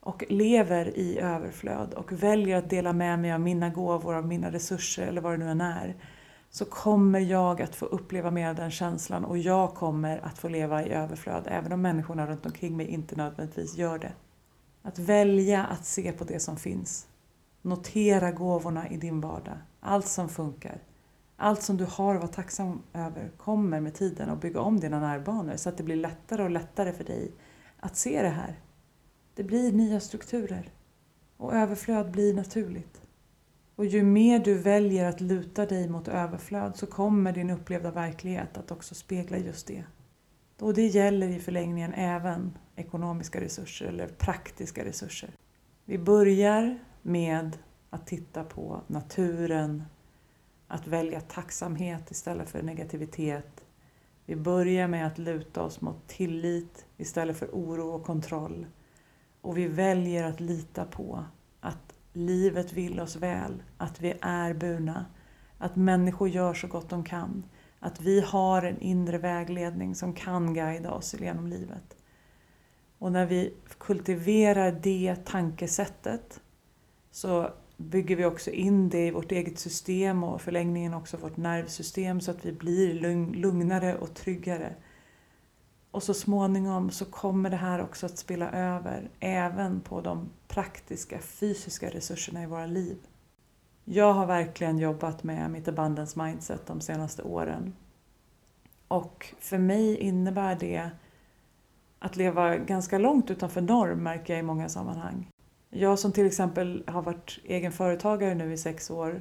och 0.00 0.24
lever 0.28 0.98
i 0.98 1.18
överflöd 1.18 1.94
och 1.94 2.12
väljer 2.12 2.56
att 2.56 2.70
dela 2.70 2.92
med 2.92 3.18
mig 3.18 3.32
av 3.32 3.40
mina 3.40 3.68
gåvor, 3.68 4.14
av 4.14 4.26
mina 4.26 4.50
resurser 4.50 5.06
eller 5.06 5.20
vad 5.20 5.32
det 5.32 5.36
nu 5.36 5.50
än 5.50 5.60
är 5.60 5.94
så 6.50 6.64
kommer 6.64 7.20
jag 7.20 7.62
att 7.62 7.74
få 7.74 7.86
uppleva 7.86 8.30
mer 8.30 8.48
av 8.48 8.54
den 8.54 8.70
känslan 8.70 9.24
och 9.24 9.38
jag 9.38 9.74
kommer 9.74 10.18
att 10.18 10.38
få 10.38 10.48
leva 10.48 10.84
i 10.84 10.90
överflöd 10.90 11.42
även 11.46 11.72
om 11.72 11.82
människorna 11.82 12.26
runt 12.26 12.46
omkring 12.46 12.76
mig 12.76 12.86
inte 12.86 13.16
nödvändigtvis 13.16 13.76
gör 13.76 13.98
det. 13.98 14.12
Att 14.82 14.98
välja 14.98 15.64
att 15.64 15.84
se 15.84 16.12
på 16.12 16.24
det 16.24 16.40
som 16.40 16.56
finns. 16.56 17.06
Notera 17.62 18.32
gåvorna 18.32 18.88
i 18.88 18.96
din 18.96 19.20
vardag. 19.20 19.58
Allt 19.80 20.06
som 20.06 20.28
funkar. 20.28 20.78
Allt 21.36 21.62
som 21.62 21.76
du 21.76 21.84
har 21.84 22.14
att 22.14 22.20
vara 22.20 22.32
tacksam 22.32 22.82
över 22.92 23.30
kommer 23.36 23.80
med 23.80 23.94
tiden 23.94 24.30
att 24.30 24.40
bygga 24.40 24.60
om 24.60 24.80
dina 24.80 25.00
närbanor 25.00 25.56
så 25.56 25.68
att 25.68 25.76
det 25.76 25.82
blir 25.82 25.96
lättare 25.96 26.42
och 26.42 26.50
lättare 26.50 26.92
för 26.92 27.04
dig 27.04 27.32
att 27.80 27.96
se 27.96 28.22
det 28.22 28.28
här. 28.28 28.60
Det 29.34 29.44
blir 29.44 29.72
nya 29.72 30.00
strukturer 30.00 30.72
och 31.36 31.54
överflöd 31.54 32.10
blir 32.10 32.34
naturligt. 32.34 32.99
Och 33.80 33.86
ju 33.86 34.02
mer 34.02 34.38
du 34.38 34.54
väljer 34.54 35.08
att 35.08 35.20
luta 35.20 35.66
dig 35.66 35.88
mot 35.88 36.08
överflöd 36.08 36.76
så 36.76 36.86
kommer 36.86 37.32
din 37.32 37.50
upplevda 37.50 37.90
verklighet 37.90 38.56
att 38.56 38.70
också 38.70 38.94
spegla 38.94 39.38
just 39.38 39.66
det. 39.66 39.84
Och 40.58 40.74
det 40.74 40.86
gäller 40.86 41.28
i 41.28 41.38
förlängningen 41.38 41.94
även 41.94 42.58
ekonomiska 42.76 43.40
resurser 43.40 43.86
eller 43.86 44.08
praktiska 44.08 44.84
resurser. 44.84 45.30
Vi 45.84 45.98
börjar 45.98 46.78
med 47.02 47.58
att 47.90 48.06
titta 48.06 48.44
på 48.44 48.80
naturen, 48.86 49.84
att 50.66 50.86
välja 50.86 51.20
tacksamhet 51.20 52.10
istället 52.10 52.50
för 52.50 52.62
negativitet. 52.62 53.64
Vi 54.26 54.36
börjar 54.36 54.88
med 54.88 55.06
att 55.06 55.18
luta 55.18 55.62
oss 55.62 55.80
mot 55.80 56.08
tillit 56.08 56.86
istället 56.96 57.36
för 57.36 57.48
oro 57.52 57.88
och 57.88 58.04
kontroll. 58.04 58.66
Och 59.40 59.58
vi 59.58 59.68
väljer 59.68 60.24
att 60.24 60.40
lita 60.40 60.84
på 60.84 61.24
att 61.60 61.94
livet 62.12 62.72
vill 62.72 63.00
oss 63.00 63.16
väl, 63.16 63.62
att 63.76 64.00
vi 64.00 64.14
är 64.20 64.54
burna, 64.54 65.06
att 65.58 65.76
människor 65.76 66.28
gör 66.28 66.54
så 66.54 66.66
gott 66.66 66.88
de 66.88 67.04
kan, 67.04 67.44
att 67.80 68.00
vi 68.00 68.20
har 68.20 68.62
en 68.62 68.80
inre 68.80 69.18
vägledning 69.18 69.94
som 69.94 70.14
kan 70.14 70.54
guida 70.54 70.90
oss 70.92 71.14
genom 71.14 71.46
livet. 71.46 71.96
Och 72.98 73.12
när 73.12 73.26
vi 73.26 73.54
kultiverar 73.78 74.72
det 74.82 75.16
tankesättet 75.24 76.40
så 77.10 77.50
bygger 77.76 78.16
vi 78.16 78.24
också 78.24 78.50
in 78.50 78.88
det 78.88 79.06
i 79.06 79.10
vårt 79.10 79.32
eget 79.32 79.58
system 79.58 80.24
och 80.24 80.40
förlängningen 80.40 80.94
också 80.94 81.16
vårt 81.16 81.36
nervsystem 81.36 82.20
så 82.20 82.30
att 82.30 82.44
vi 82.44 82.52
blir 82.52 82.94
lugnare 83.34 83.98
och 83.98 84.14
tryggare. 84.14 84.74
Och 85.90 86.02
så 86.02 86.14
småningom 86.14 86.90
så 86.90 87.04
kommer 87.04 87.50
det 87.50 87.56
här 87.56 87.82
också 87.82 88.06
att 88.06 88.18
spilla 88.18 88.50
över 88.50 89.10
även 89.20 89.80
på 89.80 90.00
de 90.00 90.30
praktiska 90.50 91.18
fysiska 91.18 91.90
resurserna 91.90 92.42
i 92.42 92.46
våra 92.46 92.66
liv. 92.66 92.96
Jag 93.84 94.12
har 94.12 94.26
verkligen 94.26 94.78
jobbat 94.78 95.22
med 95.22 95.50
mitt 95.50 95.68
abundance 95.68 96.22
mindset 96.22 96.66
de 96.66 96.80
senaste 96.80 97.22
åren. 97.22 97.74
Och 98.88 99.34
för 99.38 99.58
mig 99.58 99.96
innebär 99.96 100.56
det 100.60 100.90
att 101.98 102.16
leva 102.16 102.56
ganska 102.56 102.98
långt 102.98 103.30
utanför 103.30 103.60
norm 103.60 104.02
märker 104.02 104.32
jag 104.32 104.40
i 104.40 104.42
många 104.42 104.68
sammanhang. 104.68 105.30
Jag 105.70 105.98
som 105.98 106.12
till 106.12 106.26
exempel 106.26 106.84
har 106.86 107.02
varit 107.02 107.38
egen 107.44 107.72
företagare 107.72 108.34
nu 108.34 108.52
i 108.52 108.58
sex 108.58 108.90
år. 108.90 109.20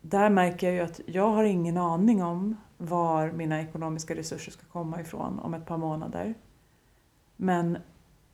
Där 0.00 0.30
märker 0.30 0.66
jag 0.66 0.76
ju 0.76 0.80
att 0.80 1.00
jag 1.06 1.30
har 1.30 1.44
ingen 1.44 1.76
aning 1.76 2.22
om 2.22 2.56
var 2.78 3.32
mina 3.32 3.60
ekonomiska 3.60 4.14
resurser 4.14 4.52
ska 4.52 4.66
komma 4.66 5.00
ifrån 5.00 5.38
om 5.38 5.54
ett 5.54 5.66
par 5.66 5.76
månader. 5.76 6.34
Men 7.36 7.78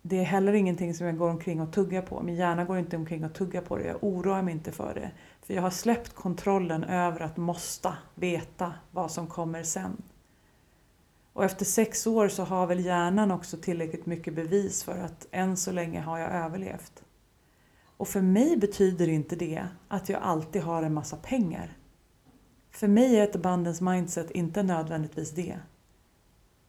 det 0.02 0.18
är 0.18 0.25
heller 0.25 0.52
ingenting 0.52 0.94
som 0.94 1.06
jag 1.06 1.18
går 1.18 1.30
omkring 1.30 1.61
och 1.61 1.73
tuggar 1.73 2.02
på. 2.02 2.23
Min 2.23 2.35
hjärna 2.35 2.64
går 2.64 2.78
inte 2.78 2.97
omkring 2.97 3.25
och 3.25 3.32
tuggar 3.32 3.61
på 3.61 3.76
det. 3.76 3.85
Jag 3.85 4.04
oroar 4.04 4.42
mig 4.42 4.54
inte 4.54 4.73
för 4.73 4.94
det. 4.94 5.11
För 5.42 5.54
jag 5.54 5.62
har 5.62 5.71
släppt 5.71 6.14
kontrollen 6.14 6.85
över 6.85 7.21
att 7.21 7.37
måste 7.37 7.92
veta 8.14 8.75
vad 8.90 9.11
som 9.11 9.26
kommer 9.26 9.62
sen. 9.62 10.02
Och 11.32 11.44
efter 11.44 11.64
sex 11.64 12.06
år 12.06 12.28
så 12.28 12.44
har 12.44 12.66
väl 12.66 12.85
hjärnan 12.85 13.30
också 13.30 13.56
tillräckligt 13.56 14.06
mycket 14.06 14.35
bevis 14.35 14.85
för 14.85 14.99
att 14.99 15.26
än 15.30 15.56
så 15.56 15.73
länge 15.73 16.00
har 16.00 16.18
jag 16.18 16.30
överlevt. 16.30 17.04
Och 17.97 18.09
för 18.09 18.21
mig 18.21 18.56
betyder 18.56 19.09
inte 19.09 19.37
det 19.37 19.66
att 19.88 20.09
jag 20.09 20.23
alltid 20.23 20.62
har 20.62 20.82
en 20.82 20.94
massa 20.94 21.16
pengar. 21.16 21.76
För 22.71 22.88
mig 22.88 23.16
är 23.16 23.25
ett 23.25 23.37
abundance 23.37 23.85
mindset 23.85 24.30
inte 24.30 24.62
nödvändigtvis 24.62 25.30
det. 25.30 25.59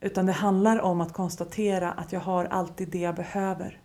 Utan 0.03 0.25
det 0.25 0.31
handlar 0.31 0.81
om 0.81 1.01
att 1.01 1.13
konstatera 1.13 1.91
att 1.91 2.11
jag 2.11 2.19
har 2.19 2.45
alltid 2.45 2.89
det 2.89 2.99
jag 2.99 3.15
behöver. 3.15 3.81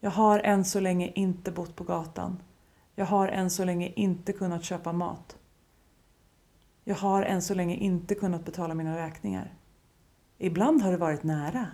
Jag 0.00 0.10
har 0.10 0.38
än 0.38 0.64
så 0.64 0.80
länge 0.80 1.12
inte 1.14 1.50
bott 1.50 1.76
på 1.76 1.84
gatan. 1.84 2.42
Jag 2.94 3.06
har 3.06 3.28
än 3.28 3.50
så 3.50 3.64
länge 3.64 3.92
inte 3.96 4.32
kunnat 4.32 4.64
köpa 4.64 4.92
mat. 4.92 5.36
Jag 6.84 6.94
har 6.94 7.22
än 7.22 7.42
så 7.42 7.54
länge 7.54 7.74
inte 7.74 8.14
kunnat 8.14 8.44
betala 8.44 8.74
mina 8.74 8.96
räkningar. 8.96 9.54
Ibland 10.38 10.82
har 10.82 10.90
det 10.90 10.96
varit 10.96 11.22
nära. 11.22 11.66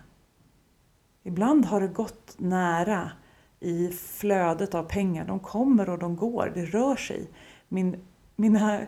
Ibland 1.22 1.64
har 1.64 1.80
det 1.80 1.88
gått 1.88 2.34
nära 2.38 3.10
i 3.60 3.88
flödet 3.88 4.74
av 4.74 4.82
pengar. 4.82 5.24
De 5.24 5.40
kommer 5.40 5.90
och 5.90 5.98
de 5.98 6.16
går, 6.16 6.52
det 6.54 6.64
rör 6.64 6.96
sig. 6.96 7.30
Min, 7.68 8.04
mina 8.36 8.80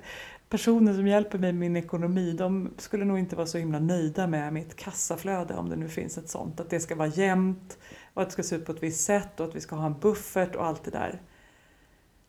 personer 0.48 0.94
som 0.94 1.06
hjälper 1.06 1.38
mig 1.38 1.52
med 1.52 1.60
min 1.60 1.76
ekonomi, 1.76 2.32
de 2.32 2.70
skulle 2.76 3.04
nog 3.04 3.18
inte 3.18 3.36
vara 3.36 3.46
så 3.46 3.58
himla 3.58 3.78
nöjda 3.78 4.26
med 4.26 4.52
mitt 4.52 4.76
kassaflöde, 4.76 5.54
om 5.54 5.68
det 5.68 5.76
nu 5.76 5.88
finns 5.88 6.18
ett 6.18 6.28
sånt. 6.28 6.60
Att 6.60 6.70
det 6.70 6.80
ska 6.80 6.94
vara 6.94 7.08
jämnt 7.08 7.78
och 8.14 8.22
att 8.22 8.28
det 8.28 8.32
ska 8.32 8.42
se 8.42 8.56
ut 8.56 8.66
på 8.66 8.72
ett 8.72 8.82
visst 8.82 9.04
sätt 9.04 9.40
och 9.40 9.46
att 9.46 9.54
vi 9.54 9.60
ska 9.60 9.76
ha 9.76 9.86
en 9.86 9.98
buffert 9.98 10.54
och 10.54 10.66
allt 10.66 10.84
det 10.84 10.90
där. 10.90 11.22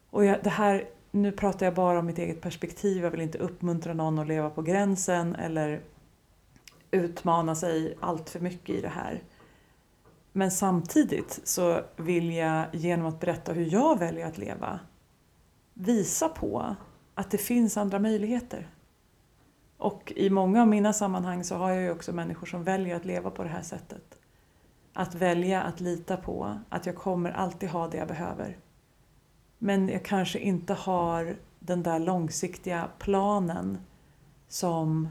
Och 0.10 0.26
jag, 0.26 0.44
det 0.44 0.50
här, 0.50 0.86
nu 1.12 1.32
pratar 1.32 1.66
jag 1.66 1.76
bara 1.76 2.00
om 2.00 2.06
mitt 2.06 2.18
eget 2.18 2.42
perspektiv, 2.42 3.04
jag 3.04 3.12
vill 3.12 3.22
inte 3.22 3.38
uppmuntra 3.38 3.94
någon 3.94 4.20
att 4.20 4.28
leva 4.28 4.50
på 4.50 4.62
gränsen 4.62 5.36
eller 5.36 5.82
utmana 6.92 7.56
sig 7.56 7.98
allt 8.00 8.30
för 8.30 8.40
mycket 8.40 8.76
i 8.76 8.82
det 8.82 8.90
här. 8.90 9.24
Men 10.32 10.52
samtidigt 10.52 11.40
så 11.44 11.82
vill 11.96 12.34
jag 12.34 12.66
genom 12.72 13.06
att 13.06 13.20
berätta 13.20 13.54
hur 13.54 13.74
jag 13.74 14.00
väljer 14.00 14.28
att 14.28 14.38
leva 14.38 14.80
visa 15.74 16.30
på 16.30 16.76
att 17.20 17.32
det 17.32 17.38
finns 17.38 17.78
andra 17.78 18.00
möjligheter. 18.00 18.68
Och 19.78 20.14
i 20.16 20.30
många 20.30 20.62
av 20.62 20.68
mina 20.68 20.94
sammanhang 20.94 21.44
så 21.44 21.56
har 21.56 21.70
jag 21.70 21.82
ju 21.82 21.92
också 21.92 22.14
människor 22.14 22.48
som 22.48 22.64
väljer 22.64 22.96
att 22.96 23.06
leva 23.06 23.32
på 23.32 23.44
det 23.44 23.50
här 23.50 23.62
sättet. 23.62 24.20
Att 24.94 25.16
välja 25.16 25.62
att 25.62 25.80
lita 25.80 26.18
på 26.18 26.58
att 26.70 26.86
jag 26.86 26.96
kommer 26.96 27.32
alltid 27.32 27.70
ha 27.70 27.88
det 27.88 27.98
jag 27.98 28.08
behöver. 28.08 28.58
Men 29.58 29.90
jag 29.90 30.06
kanske 30.06 30.40
inte 30.40 30.74
har 30.74 31.36
den 31.60 31.84
där 31.84 32.00
långsiktiga 32.00 32.88
planen 33.00 33.78
som 34.48 35.10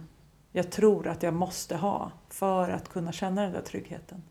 jag 0.53 0.71
tror 0.71 1.09
att 1.09 1.23
jag 1.23 1.35
måste 1.35 1.77
ha 1.77 2.13
för 2.29 2.71
att 2.71 2.89
kunna 2.89 3.13
känna 3.13 3.43
den 3.43 3.53
där 3.53 3.63
tryggheten. 3.63 4.23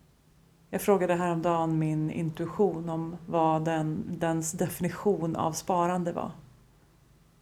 Jag 0.69 0.81
frågade 0.81 1.15
häromdagen 1.15 1.79
min 1.79 2.11
intuition 2.11 2.89
om 2.89 3.17
vad 3.25 3.65
den, 3.65 4.05
dens 4.19 4.51
definition 4.51 5.35
av 5.35 5.51
sparande 5.51 6.11
var. 6.11 6.31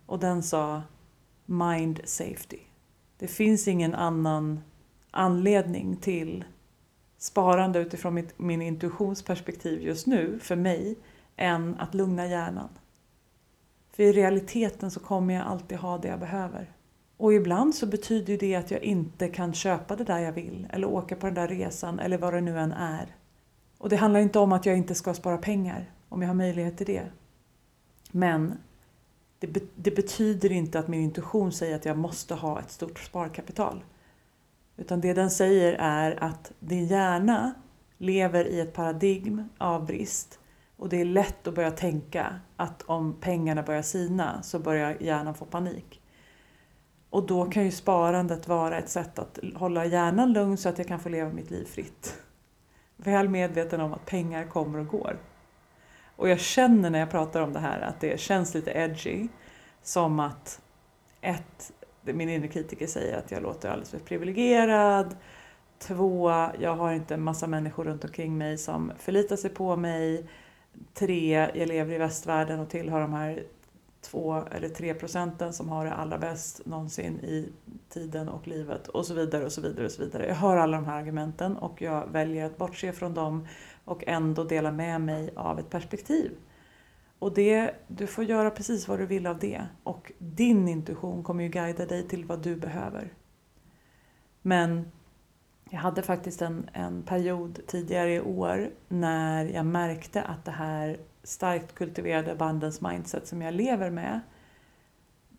Och 0.05 0.19
den 0.19 0.43
sa 0.43 0.81
mind 1.45 2.01
safety. 2.03 2.59
Det 3.17 3.27
finns 3.27 3.67
ingen 3.67 3.95
annan 3.95 4.59
anledning 5.11 5.97
till 5.97 6.43
sparande 7.17 7.79
utifrån 7.79 8.13
mitt, 8.13 8.39
min 8.39 8.61
intuitionsperspektiv 8.61 9.81
just 9.81 10.07
nu 10.07 10.39
för 10.39 10.55
mig 10.55 10.95
än 11.35 11.75
att 11.79 11.93
lugna 11.93 12.27
hjärnan. 12.27 12.69
För 13.91 14.03
i 14.03 14.11
realiteten 14.11 14.91
så 14.91 14.99
kommer 14.99 15.33
jag 15.33 15.45
alltid 15.45 15.77
ha 15.77 15.97
det 15.97 16.07
jag 16.07 16.19
behöver. 16.19 16.71
Och 17.17 17.33
ibland 17.33 17.75
så 17.75 17.85
betyder 17.85 18.37
det 18.37 18.55
att 18.55 18.71
jag 18.71 18.83
inte 18.83 19.27
kan 19.27 19.53
köpa 19.53 19.95
det 19.95 20.03
där 20.03 20.19
jag 20.19 20.31
vill 20.31 20.67
eller 20.71 20.87
åka 20.87 21.15
på 21.15 21.25
den 21.25 21.35
där 21.35 21.47
resan 21.47 21.99
eller 21.99 22.17
vad 22.17 22.33
det 22.33 22.41
nu 22.41 22.59
än 22.59 22.71
är. 22.71 23.15
Och 23.77 23.89
det 23.89 23.95
handlar 23.95 24.19
inte 24.19 24.39
om 24.39 24.51
att 24.51 24.65
jag 24.65 24.77
inte 24.77 24.95
ska 24.95 25.13
spara 25.13 25.37
pengar 25.37 25.91
om 26.09 26.21
jag 26.21 26.29
har 26.29 26.35
möjlighet 26.35 26.77
till 26.77 26.85
det. 26.85 27.03
Men 28.11 28.57
det, 29.39 29.47
be 29.47 29.59
det 29.75 29.91
betyder 29.91 30.51
inte 30.51 30.79
att 30.79 30.87
min 30.87 31.01
intuition 31.01 31.51
säger 31.51 31.75
att 31.75 31.85
jag 31.85 31.97
måste 31.97 32.33
ha 32.35 32.59
ett 32.59 32.71
stort 32.71 32.99
sparkapital. 32.99 33.83
Utan 34.77 35.01
det 35.01 35.13
den 35.13 35.29
säger 35.29 35.73
är 35.79 36.23
att 36.23 36.51
din 36.59 36.85
hjärna 36.85 37.53
lever 37.97 38.45
i 38.47 38.59
ett 38.59 38.73
paradigm 38.73 39.49
av 39.57 39.85
brist 39.85 40.39
och 40.77 40.89
det 40.89 41.01
är 41.01 41.05
lätt 41.05 41.47
att 41.47 41.55
börja 41.55 41.71
tänka 41.71 42.39
att 42.55 42.81
om 42.81 43.15
pengarna 43.21 43.63
börjar 43.63 43.81
sina 43.81 44.43
så 44.43 44.59
börjar 44.59 44.97
hjärnan 44.99 45.35
få 45.35 45.45
panik. 45.45 46.01
Och 47.09 47.27
då 47.27 47.45
kan 47.45 47.63
ju 47.63 47.71
sparandet 47.71 48.47
vara 48.47 48.77
ett 48.77 48.89
sätt 48.89 49.19
att 49.19 49.39
hålla 49.55 49.85
hjärnan 49.85 50.33
lugn 50.33 50.57
så 50.57 50.69
att 50.69 50.77
jag 50.77 50.87
kan 50.87 50.99
få 50.99 51.09
leva 51.09 51.29
mitt 51.29 51.51
liv 51.51 51.65
fritt. 51.65 52.17
Väl 52.97 53.29
medveten 53.29 53.81
om 53.81 53.93
att 53.93 54.05
pengar 54.05 54.45
kommer 54.45 54.79
och 54.79 54.87
går. 54.87 55.17
Och 56.15 56.29
jag 56.29 56.39
känner 56.39 56.89
när 56.89 56.99
jag 56.99 57.11
pratar 57.11 57.41
om 57.41 57.53
det 57.53 57.59
här 57.59 57.81
att 57.81 57.99
det 57.99 58.19
känns 58.19 58.53
lite 58.53 58.71
edgy. 58.71 59.27
Som 59.83 60.19
att 60.19 60.61
ett, 61.21 61.71
min 62.01 62.29
inre 62.29 62.47
kritiker 62.47 62.87
säger 62.87 63.17
att 63.17 63.31
jag 63.31 63.43
låter 63.43 63.69
alldeles 63.69 63.91
för 63.91 63.99
privilegierad. 63.99 65.15
Två, 65.79 66.29
jag 66.59 66.75
har 66.75 66.93
inte 66.93 67.13
en 67.13 67.23
massa 67.23 67.47
människor 67.47 67.83
runt 67.83 68.03
omkring 68.03 68.37
mig 68.37 68.57
som 68.57 68.91
förlitar 68.99 69.35
sig 69.35 69.49
på 69.49 69.75
mig. 69.75 70.25
Tre, 70.93 71.49
jag 71.53 71.67
lever 71.67 71.93
i 71.93 71.97
västvärlden 71.97 72.59
och 72.59 72.69
tillhör 72.69 73.01
de 73.01 73.13
här 73.13 73.43
två 74.01 74.43
eller 74.51 74.69
tre 74.69 74.93
procenten 74.93 75.53
som 75.53 75.69
har 75.69 75.85
det 75.85 75.93
allra 75.93 76.17
bäst 76.17 76.65
någonsin 76.65 77.19
i 77.19 77.49
tiden 77.89 78.29
och 78.29 78.47
livet 78.47 78.87
och 78.87 79.05
så 79.05 79.13
vidare 79.13 79.45
och 79.45 79.51
så 79.51 79.61
vidare 79.61 79.85
och 79.85 79.91
så 79.91 80.03
vidare. 80.03 80.27
Jag 80.27 80.35
hör 80.35 80.57
alla 80.57 80.77
de 80.77 80.85
här 80.85 80.97
argumenten 80.99 81.57
och 81.57 81.81
jag 81.81 82.07
väljer 82.11 82.45
att 82.45 82.57
bortse 82.57 82.91
från 82.91 83.13
dem 83.13 83.47
och 83.85 84.03
ändå 84.07 84.43
dela 84.43 84.71
med 84.71 85.01
mig 85.01 85.33
av 85.35 85.59
ett 85.59 85.69
perspektiv. 85.69 86.31
Och 87.19 87.33
det, 87.33 87.71
du 87.87 88.07
får 88.07 88.23
göra 88.23 88.51
precis 88.51 88.87
vad 88.87 88.99
du 88.99 89.05
vill 89.05 89.27
av 89.27 89.39
det 89.39 89.65
och 89.83 90.11
din 90.17 90.67
intuition 90.67 91.23
kommer 91.23 91.43
ju 91.43 91.49
guida 91.49 91.85
dig 91.85 92.07
till 92.07 92.25
vad 92.25 92.43
du 92.43 92.55
behöver. 92.55 93.13
Men 94.41 94.91
jag 95.69 95.79
hade 95.79 96.01
faktiskt 96.01 96.41
en, 96.41 96.69
en 96.73 97.03
period 97.03 97.59
tidigare 97.67 98.13
i 98.13 98.21
år 98.21 98.69
när 98.87 99.45
jag 99.45 99.65
märkte 99.65 100.21
att 100.21 100.45
det 100.45 100.51
här 100.51 100.99
starkt 101.23 101.75
kultiverade 101.75 102.35
bandens 102.35 102.81
mindset 102.81 103.27
som 103.27 103.41
jag 103.41 103.53
lever 103.53 103.89
med 103.89 104.19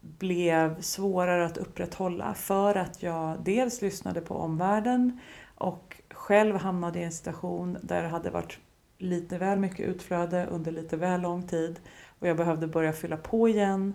blev 0.01 0.81
svårare 0.81 1.47
att 1.47 1.57
upprätthålla 1.57 2.35
för 2.35 2.75
att 2.75 3.03
jag 3.03 3.45
dels 3.45 3.83
lyssnade 3.83 4.21
på 4.21 4.35
omvärlden 4.35 5.21
och 5.57 6.03
själv 6.11 6.57
hamnade 6.57 6.99
i 6.99 7.05
en 7.05 7.13
situation 7.13 7.79
där 7.83 8.03
det 8.03 8.09
hade 8.09 8.31
varit 8.31 8.59
lite 8.99 9.39
väl 9.39 9.59
mycket 9.59 9.89
utflöde 9.89 10.47
under 10.47 10.73
lite 10.73 10.97
väl 10.97 11.21
lång 11.21 11.43
tid 11.43 11.81
och 12.19 12.29
jag 12.29 12.37
behövde 12.37 12.67
börja 12.67 12.93
fylla 12.93 13.17
på 13.17 13.49
igen. 13.49 13.95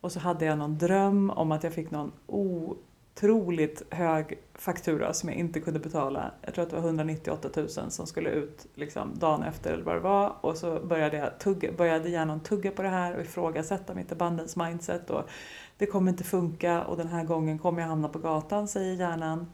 Och 0.00 0.12
så 0.12 0.20
hade 0.20 0.44
jag 0.44 0.58
någon 0.58 0.78
dröm 0.78 1.30
om 1.30 1.52
att 1.52 1.64
jag 1.64 1.72
fick 1.72 1.90
någon 1.90 2.12
otroligt 2.26 3.82
hög 3.90 4.38
faktura 4.54 5.12
som 5.12 5.28
jag 5.28 5.38
inte 5.38 5.60
kunde 5.60 5.80
betala. 5.80 6.30
Jag 6.42 6.54
tror 6.54 6.64
att 6.64 6.70
det 6.70 6.76
var 6.76 6.84
198 6.84 7.48
000 7.56 7.68
som 7.68 8.06
skulle 8.06 8.30
ut 8.30 8.66
liksom 8.74 9.18
dagen 9.18 9.42
efter 9.42 9.72
eller 9.72 9.84
vad 9.84 9.96
det 9.96 10.00
var. 10.00 10.36
Och 10.40 10.56
så 10.56 10.80
började, 10.80 11.16
jag 11.16 11.38
tugga, 11.38 11.72
började 11.72 12.08
hjärnan 12.08 12.40
tugga 12.40 12.70
på 12.70 12.82
det 12.82 12.88
här 12.88 13.14
och 13.14 13.20
ifrågasätta 13.20 13.94
mitt 13.94 14.12
abundance 14.12 14.64
mindset. 14.64 15.10
Och 15.10 15.30
det 15.76 15.86
kommer 15.86 16.10
inte 16.10 16.24
funka 16.24 16.84
och 16.84 16.96
den 16.96 17.08
här 17.08 17.24
gången 17.24 17.58
kommer 17.58 17.80
jag 17.80 17.88
hamna 17.88 18.08
på 18.08 18.18
gatan, 18.18 18.68
säger 18.68 18.94
hjärnan. 18.94 19.46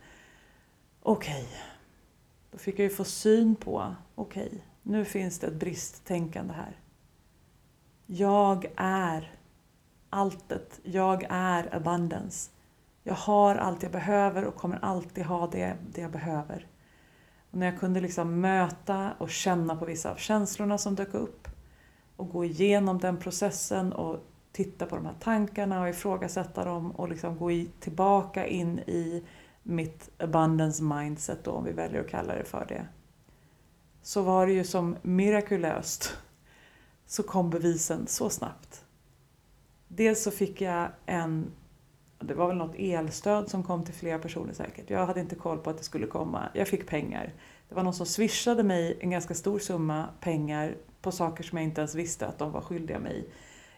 Okej, 1.09 1.43
okay. 1.43 1.59
då 2.51 2.59
fick 2.59 2.79
jag 2.79 2.85
ju 2.85 2.91
få 2.91 3.05
syn 3.05 3.57
på, 3.57 3.95
okej, 4.15 4.47
okay, 4.47 4.59
nu 4.83 5.05
finns 5.05 5.39
det 5.39 5.47
ett 5.47 5.55
bristtänkande 5.55 6.55
här. 6.55 6.81
Jag 8.07 8.67
är 8.77 9.33
alltet, 10.11 10.81
jag 10.83 11.27
är 11.29 11.75
abundance. 11.75 12.51
Jag 13.03 13.15
har 13.15 13.57
allt 13.57 13.83
jag 13.83 13.93
behöver 13.93 14.45
och 14.45 14.57
kommer 14.57 14.79
alltid 14.83 15.25
ha 15.25 15.47
det, 15.47 15.77
det 15.93 16.01
jag 16.01 16.11
behöver. 16.11 16.67
Och 17.51 17.59
när 17.59 17.67
jag 17.67 17.81
kunde 17.81 18.01
liksom 18.01 18.41
möta 18.41 19.13
och 19.19 19.31
känna 19.31 19.77
på 19.77 19.85
vissa 19.85 20.11
av 20.11 20.17
känslorna 20.17 20.79
som 20.79 20.95
dök 20.95 21.15
upp 21.15 21.49
och 22.17 22.29
gå 22.29 22.45
igenom 22.45 22.99
den 22.99 23.17
processen 23.17 23.93
och 23.93 24.19
titta 24.53 24.87
på 24.87 24.97
de 24.97 25.07
här 25.07 25.17
tankarna 25.21 25.81
och 25.81 25.89
ifrågasätta 25.89 26.65
dem 26.65 26.91
och 26.91 27.09
liksom 27.09 27.39
gå 27.39 27.51
i, 27.51 27.69
tillbaka 27.81 28.47
in 28.47 28.79
i 28.79 29.25
mitt 29.67 30.11
abundance 30.19 30.83
mindset 30.83 31.45
då, 31.45 31.51
om 31.51 31.65
vi 31.65 31.73
väljer 31.73 32.01
att 32.01 32.09
kalla 32.09 32.35
det 32.35 32.45
för 32.45 32.67
det. 32.69 32.87
Så 34.03 34.23
var 34.23 34.47
det 34.47 34.53
ju 34.53 34.65
som 34.65 34.97
mirakulöst 35.03 36.17
så 37.07 37.23
kom 37.23 37.51
bevisen 37.51 38.07
så 38.07 38.31
snabbt. 38.31 38.85
Dels 39.89 40.23
så 40.23 40.31
fick 40.31 40.61
jag 40.61 40.89
en 41.07 41.53
det 42.19 42.35
var 42.35 42.49
väl 42.49 42.57
något 42.57 42.75
elstöd 42.79 43.51
som 43.51 43.63
kom 43.63 43.85
till 43.85 43.95
flera 43.95 44.19
personer 44.19 44.53
säkert. 44.53 44.91
Jag 44.91 45.07
hade 45.07 45.21
inte 45.21 45.35
koll 45.35 45.59
på 45.59 45.71
att 45.71 45.79
det 45.79 45.85
skulle 45.85 46.07
komma. 46.07 46.49
Jag 46.55 46.69
fick 46.69 46.87
pengar. 46.87 47.33
Det 47.69 47.75
var 47.75 47.83
någon 47.83 47.95
som 47.95 48.07
swishade 48.07 48.63
mig 48.63 48.99
en 49.01 49.11
ganska 49.11 49.35
stor 49.35 49.59
summa 49.59 50.09
pengar 50.21 50.77
på 51.01 51.13
saker 51.13 51.45
som 51.45 51.59
jag 51.59 51.65
inte 51.65 51.81
ens 51.81 51.95
visste 51.95 52.27
att 52.27 52.39
de 52.39 52.53
var 52.53 52.61
skyldiga 52.61 52.99
mig. 52.99 53.29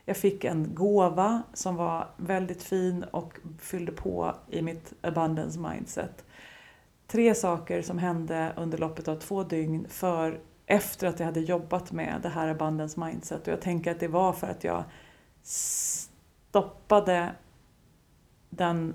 Jag 0.08 0.16
fick 0.16 0.44
en 0.44 0.74
gåva 0.74 1.42
som 1.52 1.76
var 1.76 2.08
väldigt 2.16 2.62
fin 2.62 3.04
och 3.04 3.38
fyllde 3.58 3.92
på 3.92 4.34
i 4.50 4.62
mitt 4.62 4.92
abundance 5.00 5.58
mindset. 5.60 6.24
tre 7.06 7.34
saker 7.34 7.82
som 7.82 7.98
hände 7.98 8.52
under 8.56 8.78
loppet 8.78 9.08
av 9.08 9.16
två 9.16 9.42
dygn 9.42 9.86
för 9.88 10.40
efter 10.66 11.06
att 11.06 11.18
jag 11.18 11.26
hade 11.26 11.40
jobbat 11.40 11.92
med 11.92 12.20
det 12.22 12.28
här 12.28 12.48
abundance 12.48 13.00
mindset 13.00 13.42
och 13.46 13.52
jag 13.52 13.60
tänker 13.60 13.90
att 13.90 14.00
det 14.00 14.08
var 14.08 14.32
för 14.32 14.46
att 14.46 14.64
jag 14.64 14.84
stoppade 15.42 17.32
den 18.50 18.94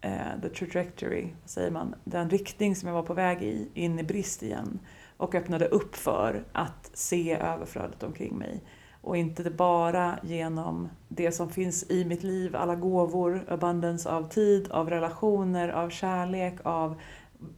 eh, 0.00 0.40
the 0.42 0.48
trajectory, 0.48 1.28
vad 1.40 1.50
säger 1.50 1.70
man, 1.70 1.94
den 2.04 2.30
riktning 2.30 2.76
som 2.76 2.86
jag 2.86 2.94
var 2.94 3.02
på 3.02 3.14
väg 3.14 3.42
i, 3.42 3.68
in 3.74 3.98
i 3.98 4.02
brist 4.02 4.42
igen 4.42 4.78
och 5.16 5.34
öppnade 5.34 5.66
upp 5.66 5.96
för 5.96 6.44
att 6.52 6.90
se 6.94 7.34
överflödet 7.34 8.02
omkring 8.02 8.38
mig. 8.38 8.62
Och 9.04 9.16
inte 9.16 9.50
bara 9.50 10.18
genom 10.22 10.88
det 11.08 11.32
som 11.32 11.50
finns 11.50 11.90
i 11.90 12.04
mitt 12.04 12.22
liv, 12.22 12.56
alla 12.56 12.74
gåvor, 12.74 13.44
abundance 13.48 14.10
av 14.10 14.28
tid, 14.28 14.70
av 14.70 14.90
relationer, 14.90 15.68
av 15.68 15.90
kärlek, 15.90 16.54
av 16.62 17.00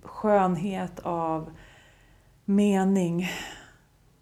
skönhet, 0.02 1.00
av 1.00 1.50
mening. 2.44 3.28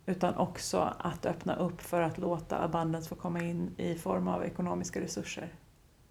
Utan 0.07 0.35
också 0.35 0.95
att 0.99 1.27
öppna 1.27 1.57
upp 1.57 1.83
för 1.83 2.01
att 2.01 2.19
låta 2.19 2.65
abundance 2.65 3.09
få 3.09 3.15
komma 3.15 3.43
in 3.43 3.75
i 3.77 3.95
form 3.95 4.29
av 4.29 4.45
ekonomiska 4.45 5.01
resurser. 5.01 5.55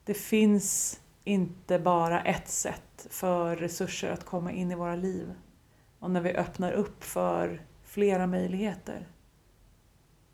Det 0.05 0.13
finns 0.13 0.99
inte 1.23 1.79
bara 1.79 2.21
ett 2.21 2.49
sätt 2.49 3.07
för 3.09 3.55
resurser 3.55 4.11
att 4.11 4.25
komma 4.25 4.51
in 4.51 4.71
i 4.71 4.75
våra 4.75 4.95
liv. 4.95 5.33
Och 5.99 6.11
när 6.11 6.21
vi 6.21 6.35
öppnar 6.35 6.71
upp 6.71 7.03
för 7.03 7.61
flera 7.83 8.27
möjligheter. 8.27 9.07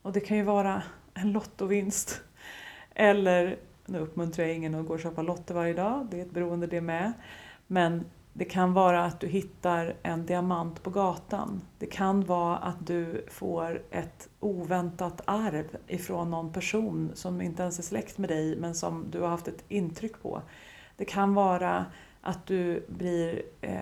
Och 0.02 0.12
det 0.12 0.20
kan 0.20 0.38
ju 0.38 0.44
vara 0.44 0.84
en 1.14 1.32
lottovinst. 1.32 2.22
Eller, 2.96 3.58
nu 3.86 4.00
uppmuntrar 4.00 4.46
jag 4.46 4.56
ingen 4.56 4.76
att 4.76 4.86
gå 4.86 4.94
och 4.94 5.00
köpa 5.00 5.22
lotter 5.22 5.54
varje 5.54 5.74
dag, 5.74 6.08
det 6.12 6.20
är 6.20 6.22
ett 6.22 6.32
beroende 6.32 6.68
det 6.68 6.82
med. 6.82 7.14
Men 7.68 8.06
det 8.34 8.46
kan 8.46 8.74
vara 8.74 9.06
att 9.06 9.20
du 9.20 9.28
hittar 9.28 9.96
en 10.04 10.26
diamant 10.26 10.84
på 10.84 10.90
gatan. 10.90 11.62
Det 11.78 11.86
kan 11.86 12.26
vara 12.26 12.58
att 12.58 12.88
du 12.88 13.26
får 13.32 13.82
ett 13.92 14.30
oväntat 14.40 15.22
arv 15.26 15.78
ifrån 15.88 16.32
någon 16.32 16.54
person 16.54 17.12
som 17.14 17.42
inte 17.42 17.62
ens 17.62 17.80
är 17.80 17.84
släkt 17.84 18.18
med 18.18 18.30
dig 18.30 18.56
men 18.56 18.76
som 18.76 19.06
du 19.12 19.22
har 19.22 19.28
haft 19.28 19.48
ett 19.48 19.64
intryck 19.68 20.22
på. 20.22 20.42
Det 20.98 21.06
kan 21.06 21.34
vara 21.34 21.86
att 22.22 22.46
du 22.46 22.86
blir 22.88 23.42
eh, 23.62 23.80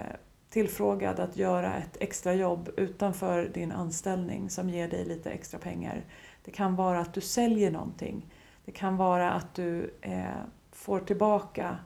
tillfrågad 0.58 1.20
att 1.20 1.38
göra 1.38 1.74
ett 1.76 1.98
extra 2.00 2.34
jobb 2.34 2.70
utanför 2.78 3.52
din 3.54 3.72
anställning 3.72 4.50
som 4.50 4.70
ger 4.70 4.88
dig 4.88 5.06
lite 5.06 5.32
extra 5.32 5.60
pengar. 5.60 6.06
Det 6.46 6.52
kan 6.52 6.76
vara 6.76 7.00
att 7.00 7.14
du 7.14 7.22
säljer 7.22 7.72
någonting. 7.72 8.26
Det 8.66 8.72
kan 8.72 8.98
vara 8.98 9.32
att 9.32 9.56
du 9.56 9.94
eh, 10.02 10.26
får 10.72 11.00
tillbaka 11.00 11.78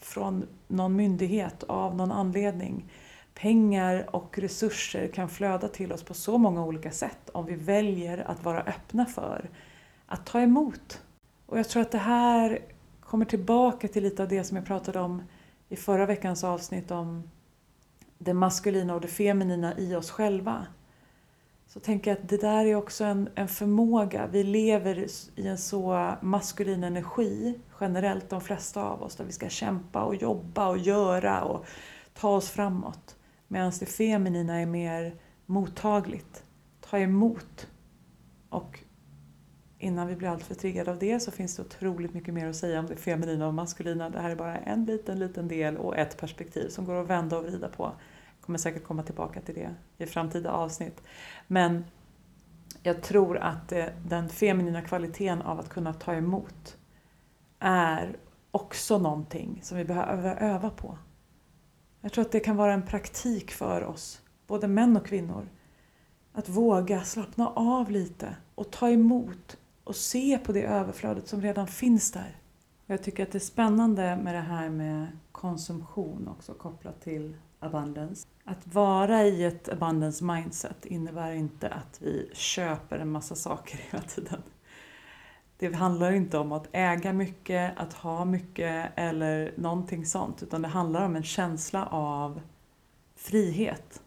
från 0.00 0.46
någon 0.68 0.96
myndighet 0.96 1.62
av 1.62 1.96
någon 1.96 2.12
anledning. 2.12 2.90
Pengar 3.34 4.16
och 4.16 4.38
resurser 4.38 5.08
kan 5.08 5.28
flöda 5.28 5.68
till 5.68 5.92
oss 5.92 6.02
på 6.02 6.14
så 6.14 6.38
många 6.38 6.64
olika 6.64 6.90
sätt 6.90 7.30
om 7.32 7.46
vi 7.46 7.54
väljer 7.54 8.18
att 8.30 8.44
vara 8.44 8.60
öppna 8.60 9.06
för 9.06 9.50
att 10.06 10.26
ta 10.26 10.40
emot. 10.40 11.02
Och 11.46 11.58
jag 11.58 11.68
tror 11.68 11.82
att 11.82 11.92
det 11.92 11.98
här 11.98 12.58
kommer 13.00 13.24
tillbaka 13.24 13.88
till 13.88 14.02
lite 14.02 14.22
av 14.22 14.28
det 14.28 14.44
som 14.44 14.56
jag 14.56 14.66
pratade 14.66 15.00
om 15.00 15.22
i 15.68 15.76
förra 15.76 16.06
veckans 16.06 16.44
avsnitt 16.44 16.90
om 16.90 17.22
det 18.18 18.34
maskulina 18.34 18.94
och 18.94 19.00
det 19.00 19.08
feminina 19.08 19.78
i 19.78 19.94
oss 19.94 20.10
själva. 20.10 20.66
Så 21.66 21.80
tänker 21.80 22.10
jag 22.10 22.18
att 22.20 22.28
det 22.28 22.36
där 22.36 22.64
är 22.64 22.74
också 22.74 23.04
en, 23.04 23.28
en 23.34 23.48
förmåga. 23.48 24.26
Vi 24.26 24.44
lever 24.44 25.06
i 25.36 25.46
en 25.48 25.58
så 25.58 26.14
maskulin 26.22 26.84
energi 26.84 27.58
generellt, 27.80 28.30
de 28.30 28.40
flesta 28.40 28.84
av 28.84 29.02
oss, 29.02 29.16
där 29.16 29.24
vi 29.24 29.32
ska 29.32 29.48
kämpa 29.48 30.02
och 30.02 30.14
jobba 30.14 30.68
och 30.68 30.78
göra 30.78 31.44
och 31.44 31.66
ta 32.14 32.28
oss 32.28 32.50
framåt. 32.50 33.16
Medan 33.48 33.72
det 33.80 33.86
feminina 33.86 34.60
är 34.60 34.66
mer 34.66 35.14
mottagligt, 35.46 36.44
ta 36.80 36.98
emot 36.98 37.68
och 38.48 38.83
innan 39.84 40.06
vi 40.06 40.16
blir 40.16 40.28
alltför 40.28 40.54
triggade 40.54 40.90
av 40.90 40.98
det 40.98 41.20
så 41.20 41.30
finns 41.30 41.56
det 41.56 41.62
otroligt 41.62 42.14
mycket 42.14 42.34
mer 42.34 42.46
att 42.46 42.56
säga 42.56 42.80
om 42.80 42.86
det 42.86 42.96
feminina 42.96 43.46
och 43.46 43.54
maskulina. 43.54 44.10
Det 44.10 44.20
här 44.20 44.30
är 44.30 44.36
bara 44.36 44.58
en 44.58 44.84
liten, 44.84 45.18
liten 45.18 45.48
del 45.48 45.76
och 45.76 45.96
ett 45.96 46.16
perspektiv 46.16 46.68
som 46.68 46.84
går 46.84 47.02
att 47.02 47.06
vända 47.06 47.38
och 47.38 47.44
vrida 47.44 47.68
på. 47.68 47.82
Jag 47.82 48.46
kommer 48.46 48.58
säkert 48.58 48.84
komma 48.84 49.02
tillbaka 49.02 49.40
till 49.40 49.54
det 49.54 49.74
i 49.98 50.06
framtida 50.06 50.50
avsnitt. 50.50 51.02
Men 51.46 51.84
jag 52.82 53.02
tror 53.02 53.38
att 53.38 53.72
eh, 53.72 53.86
den 54.06 54.28
feminina 54.28 54.82
kvaliteten 54.82 55.42
av 55.42 55.60
att 55.60 55.68
kunna 55.68 55.92
ta 55.94 56.14
emot 56.14 56.76
är 57.58 58.16
också 58.50 58.98
någonting 58.98 59.60
som 59.62 59.78
vi 59.78 59.84
behöver 59.84 60.36
öva 60.36 60.70
på. 60.70 60.98
Jag 62.00 62.12
tror 62.12 62.24
att 62.24 62.32
det 62.32 62.40
kan 62.40 62.56
vara 62.56 62.72
en 62.72 62.86
praktik 62.86 63.50
för 63.50 63.84
oss, 63.84 64.22
både 64.46 64.68
män 64.68 64.96
och 64.96 65.06
kvinnor, 65.06 65.48
att 66.32 66.48
våga 66.48 67.00
slappna 67.00 67.48
av 67.48 67.90
lite 67.90 68.36
och 68.54 68.70
ta 68.70 68.90
emot 68.90 69.56
och 69.84 69.96
se 69.96 70.38
på 70.38 70.52
det 70.52 70.62
överflödet 70.62 71.28
som 71.28 71.40
redan 71.40 71.66
finns 71.66 72.12
där. 72.12 72.36
Jag 72.86 73.02
tycker 73.02 73.22
att 73.22 73.32
det 73.32 73.38
är 73.38 73.40
spännande 73.40 74.16
med 74.16 74.34
det 74.34 74.40
här 74.40 74.68
med 74.68 75.06
konsumtion 75.32 76.28
också 76.28 76.54
kopplat 76.54 77.00
till 77.00 77.36
abundance. 77.60 78.26
Att 78.44 78.74
vara 78.74 79.22
i 79.22 79.44
ett 79.44 79.68
abundance 79.68 80.24
mindset 80.24 80.86
innebär 80.86 81.32
inte 81.32 81.68
att 81.68 82.02
vi 82.02 82.30
köper 82.32 82.98
en 82.98 83.10
massa 83.10 83.34
saker 83.34 83.78
hela 83.90 84.02
tiden. 84.02 84.42
Det 85.56 85.74
handlar 85.74 86.12
inte 86.12 86.38
om 86.38 86.52
att 86.52 86.68
äga 86.72 87.12
mycket, 87.12 87.78
att 87.78 87.92
ha 87.92 88.24
mycket 88.24 88.92
eller 88.96 89.54
någonting 89.56 90.06
sånt 90.06 90.42
utan 90.42 90.62
det 90.62 90.68
handlar 90.68 91.04
om 91.04 91.16
en 91.16 91.22
känsla 91.22 91.86
av 91.86 92.40
frihet. 93.16 94.02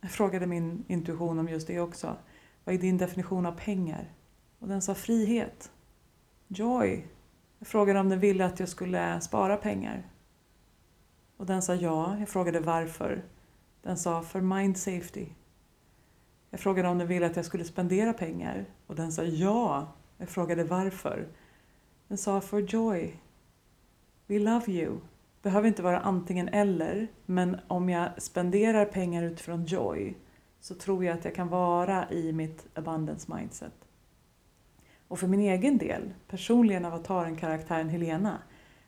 Jag 0.00 0.10
frågade 0.10 0.46
min 0.46 0.84
intuition 0.88 1.38
om 1.38 1.48
just 1.48 1.66
det 1.66 1.80
också. 1.80 2.16
Vad 2.64 2.74
är 2.74 2.78
din 2.78 2.98
definition 2.98 3.46
av 3.46 3.52
pengar? 3.52 4.12
Och 4.58 4.68
den 4.68 4.82
sa 4.82 4.94
frihet. 4.94 5.72
Joy. 6.48 7.06
Jag 7.58 7.68
frågade 7.68 8.00
om 8.00 8.08
den 8.08 8.20
ville 8.20 8.46
att 8.46 8.60
jag 8.60 8.68
skulle 8.68 9.20
spara 9.20 9.56
pengar. 9.56 10.10
Och 11.36 11.46
den 11.46 11.62
sa 11.62 11.74
ja. 11.74 12.18
Jag 12.18 12.28
frågade 12.28 12.60
varför. 12.60 13.24
Den 13.82 13.96
sa 13.96 14.22
för 14.22 14.40
mind 14.40 14.76
safety. 14.76 15.26
Jag 16.50 16.60
frågade 16.60 16.88
om 16.88 16.98
den 16.98 17.08
ville 17.08 17.26
att 17.26 17.36
jag 17.36 17.44
skulle 17.44 17.64
spendera 17.64 18.12
pengar. 18.12 18.64
Och 18.86 18.94
den 18.94 19.12
sa 19.12 19.22
ja. 19.22 19.88
Jag 20.18 20.28
frågade 20.28 20.64
varför. 20.64 21.28
Den 22.08 22.18
sa 22.18 22.40
for 22.40 22.60
joy. 22.60 23.16
We 24.26 24.38
love 24.38 24.72
you. 24.72 25.00
Behöver 25.42 25.68
inte 25.68 25.82
vara 25.82 26.00
antingen 26.00 26.48
eller, 26.48 27.08
men 27.26 27.60
om 27.66 27.88
jag 27.88 28.22
spenderar 28.22 28.84
pengar 28.84 29.22
utifrån 29.22 29.64
joy 29.64 30.16
så 30.60 30.74
tror 30.74 31.04
jag 31.04 31.18
att 31.18 31.24
jag 31.24 31.34
kan 31.34 31.48
vara 31.48 32.10
i 32.10 32.32
mitt 32.32 32.66
abundance 32.74 33.34
mindset. 33.34 33.85
Och 35.08 35.18
för 35.18 35.26
min 35.26 35.40
egen 35.40 35.78
del, 35.78 36.14
personligen 36.28 36.84
avataren 36.84 37.36
karaktären 37.36 37.88
Helena, 37.88 38.38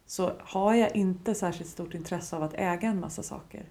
så 0.06 0.32
har 0.40 0.74
jag 0.74 0.96
inte 0.96 1.34
särskilt 1.34 1.70
stort 1.70 1.94
intresse 1.94 2.36
av 2.36 2.42
att 2.42 2.54
äga 2.54 2.88
en 2.88 3.00
massa 3.00 3.22
saker. 3.22 3.68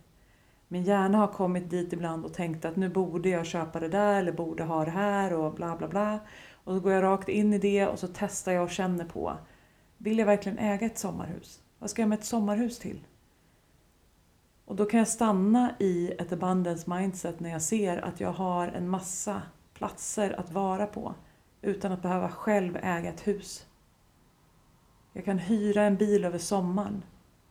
Min 0.67 0.83
hjärna 0.83 1.17
har 1.17 1.27
kommit 1.27 1.69
dit 1.69 1.93
ibland 1.93 2.25
och 2.25 2.33
tänkt 2.33 2.65
att 2.65 2.75
nu 2.75 2.89
borde 2.89 3.29
jag 3.29 3.45
köpa 3.45 3.79
det 3.79 3.87
där 3.87 4.19
eller 4.19 4.31
borde 4.31 4.63
ha 4.63 4.85
det 4.85 4.91
här 4.91 5.33
och 5.33 5.53
bla 5.53 5.75
bla 5.75 5.87
bla. 5.87 6.19
Och 6.63 6.73
så 6.73 6.79
går 6.79 6.91
jag 6.91 7.03
rakt 7.03 7.29
in 7.29 7.53
i 7.53 7.59
det 7.59 7.87
och 7.87 7.99
så 7.99 8.07
testar 8.13 8.51
jag 8.51 8.63
och 8.63 8.69
känner 8.69 9.05
på. 9.05 9.37
Vill 9.97 10.19
jag 10.19 10.25
verkligen 10.25 10.57
äga 10.57 10.85
ett 10.85 10.97
sommarhus? 10.97 11.61
Vad 11.79 11.89
ska 11.89 12.01
jag 12.01 12.09
med 12.09 12.19
ett 12.19 12.25
sommarhus 12.25 12.79
till? 12.79 13.07
Och 14.65 14.75
då 14.75 14.85
kan 14.85 14.97
jag 14.97 15.07
stanna 15.07 15.75
i 15.79 16.11
ett 16.19 16.31
abundance 16.31 16.89
mindset 16.89 17.39
när 17.39 17.49
jag 17.49 17.61
ser 17.61 17.97
att 17.97 18.19
jag 18.19 18.31
har 18.31 18.67
en 18.67 18.89
massa 18.89 19.41
platser 19.73 20.39
att 20.39 20.51
vara 20.51 20.87
på 20.87 21.15
utan 21.67 21.91
att 21.91 22.01
behöva 22.01 22.29
själv 22.29 22.77
äga 22.81 23.09
ett 23.09 23.27
hus. 23.27 23.65
Jag 25.13 25.25
kan 25.25 25.39
hyra 25.39 25.83
en 25.83 25.95
bil 25.95 26.25
över 26.25 26.37
sommaren 26.37 27.03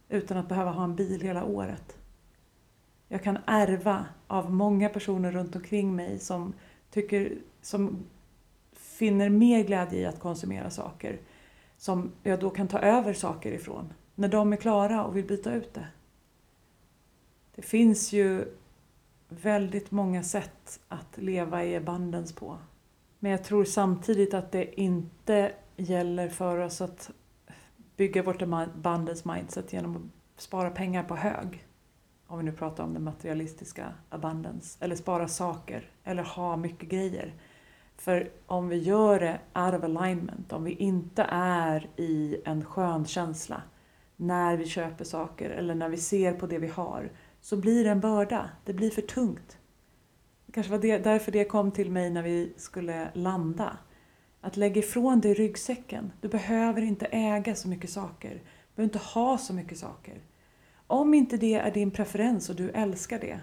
utan 0.08 0.36
att 0.36 0.48
behöva 0.48 0.70
ha 0.70 0.84
en 0.84 0.96
bil 0.96 1.20
hela 1.20 1.44
året. 1.44 1.96
Jag 3.08 3.22
kan 3.22 3.38
ärva 3.46 4.06
av 4.26 4.52
många 4.52 4.88
personer 4.88 5.32
runt 5.32 5.56
omkring 5.56 5.96
mig 5.96 6.18
som, 6.18 6.52
tycker, 6.90 7.38
som 7.62 8.06
finner 8.72 9.28
mer 9.28 9.64
glädje 9.64 10.00
i 10.00 10.06
att 10.06 10.20
konsumera 10.20 10.70
saker 10.70 11.18
som 11.76 12.12
jag 12.22 12.40
då 12.40 12.50
kan 12.50 12.68
ta 12.68 12.78
över 12.78 13.12
saker 13.12 13.52
ifrån 13.52 13.92
när 14.14 14.28
de 14.28 14.52
är 14.52 14.56
klara 14.56 15.04
och 15.04 15.16
vill 15.16 15.26
byta 15.26 15.54
ut 15.54 15.74
det. 15.74 15.86
Det 17.54 17.62
finns 17.62 18.12
ju 18.12 18.54
väldigt 19.28 19.90
många 19.90 20.22
sätt 20.22 20.80
att 20.88 21.18
leva 21.18 21.64
i 21.64 21.76
abundance 21.76 22.34
på. 22.34 22.58
Men 23.18 23.30
jag 23.30 23.44
tror 23.44 23.64
samtidigt 23.64 24.34
att 24.34 24.52
det 24.52 24.80
inte 24.80 25.52
gäller 25.76 26.28
för 26.28 26.58
oss 26.58 26.80
att 26.80 27.10
bygga 27.96 28.22
vårt 28.22 28.42
abundance 28.42 29.28
mindset 29.28 29.72
genom 29.72 29.96
att 29.96 30.42
spara 30.42 30.70
pengar 30.70 31.02
på 31.02 31.16
hög. 31.16 31.66
Om 32.26 32.38
vi 32.38 32.44
nu 32.44 32.52
pratar 32.52 32.84
om 32.84 32.94
det 32.94 33.00
materialistiska 33.00 33.92
abundance. 34.08 34.78
Eller 34.84 34.96
spara 34.96 35.28
saker. 35.28 35.90
Eller 36.04 36.22
ha 36.22 36.56
mycket 36.56 36.88
grejer. 36.88 37.34
För 37.96 38.30
om 38.46 38.68
vi 38.68 38.76
gör 38.76 39.20
det 39.20 39.40
out 39.54 39.74
of 39.74 39.84
alignment, 39.84 40.52
om 40.52 40.64
vi 40.64 40.72
inte 40.72 41.26
är 41.30 41.90
i 41.96 42.42
en 42.44 42.64
skön 42.64 43.04
känsla 43.04 43.62
när 44.16 44.56
vi 44.56 44.66
köper 44.66 45.04
saker 45.04 45.50
eller 45.50 45.74
när 45.74 45.88
vi 45.88 45.96
ser 45.96 46.32
på 46.32 46.46
det 46.46 46.58
vi 46.58 46.68
har, 46.68 47.12
så 47.40 47.56
blir 47.56 47.84
det 47.84 47.90
en 47.90 48.00
börda. 48.00 48.50
Det 48.64 48.72
blir 48.72 48.90
för 48.90 49.02
tungt. 49.02 49.58
Det 50.56 50.58
kanske 50.58 50.72
var 50.72 50.82
det, 50.82 50.98
därför 50.98 51.32
det 51.32 51.44
kom 51.44 51.70
till 51.70 51.90
mig 51.90 52.10
när 52.10 52.22
vi 52.22 52.52
skulle 52.56 53.10
landa. 53.14 53.78
Att 54.40 54.56
lägga 54.56 54.78
ifrån 54.78 55.20
dig 55.20 55.34
ryggsäcken. 55.34 56.12
Du 56.20 56.28
behöver 56.28 56.82
inte 56.82 57.06
äga 57.06 57.54
så 57.54 57.68
mycket 57.68 57.90
saker. 57.90 58.30
Du 58.30 58.76
behöver 58.76 58.94
inte 58.94 59.08
ha 59.08 59.38
så 59.38 59.54
mycket 59.54 59.78
saker. 59.78 60.20
Om 60.86 61.14
inte 61.14 61.36
det 61.36 61.54
är 61.54 61.70
din 61.70 61.90
preferens 61.90 62.50
och 62.50 62.56
du 62.56 62.70
älskar 62.70 63.18
det. 63.18 63.40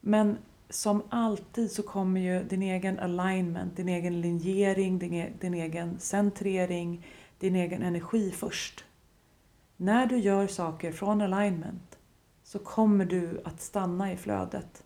Men 0.00 0.38
som 0.68 1.02
alltid 1.08 1.70
så 1.70 1.82
kommer 1.82 2.20
ju 2.20 2.44
din 2.44 2.62
egen 2.62 2.98
alignment, 2.98 3.76
din 3.76 3.88
egen 3.88 4.20
linjering, 4.20 4.98
din, 4.98 5.14
e 5.14 5.32
din 5.40 5.54
egen 5.54 5.98
centrering, 5.98 7.06
din 7.38 7.56
egen 7.56 7.82
energi 7.82 8.30
först. 8.30 8.84
När 9.76 10.06
du 10.06 10.18
gör 10.18 10.46
saker 10.46 10.92
från 10.92 11.20
alignment 11.20 11.98
så 12.42 12.58
kommer 12.58 13.04
du 13.04 13.40
att 13.44 13.60
stanna 13.60 14.12
i 14.12 14.16
flödet. 14.16 14.84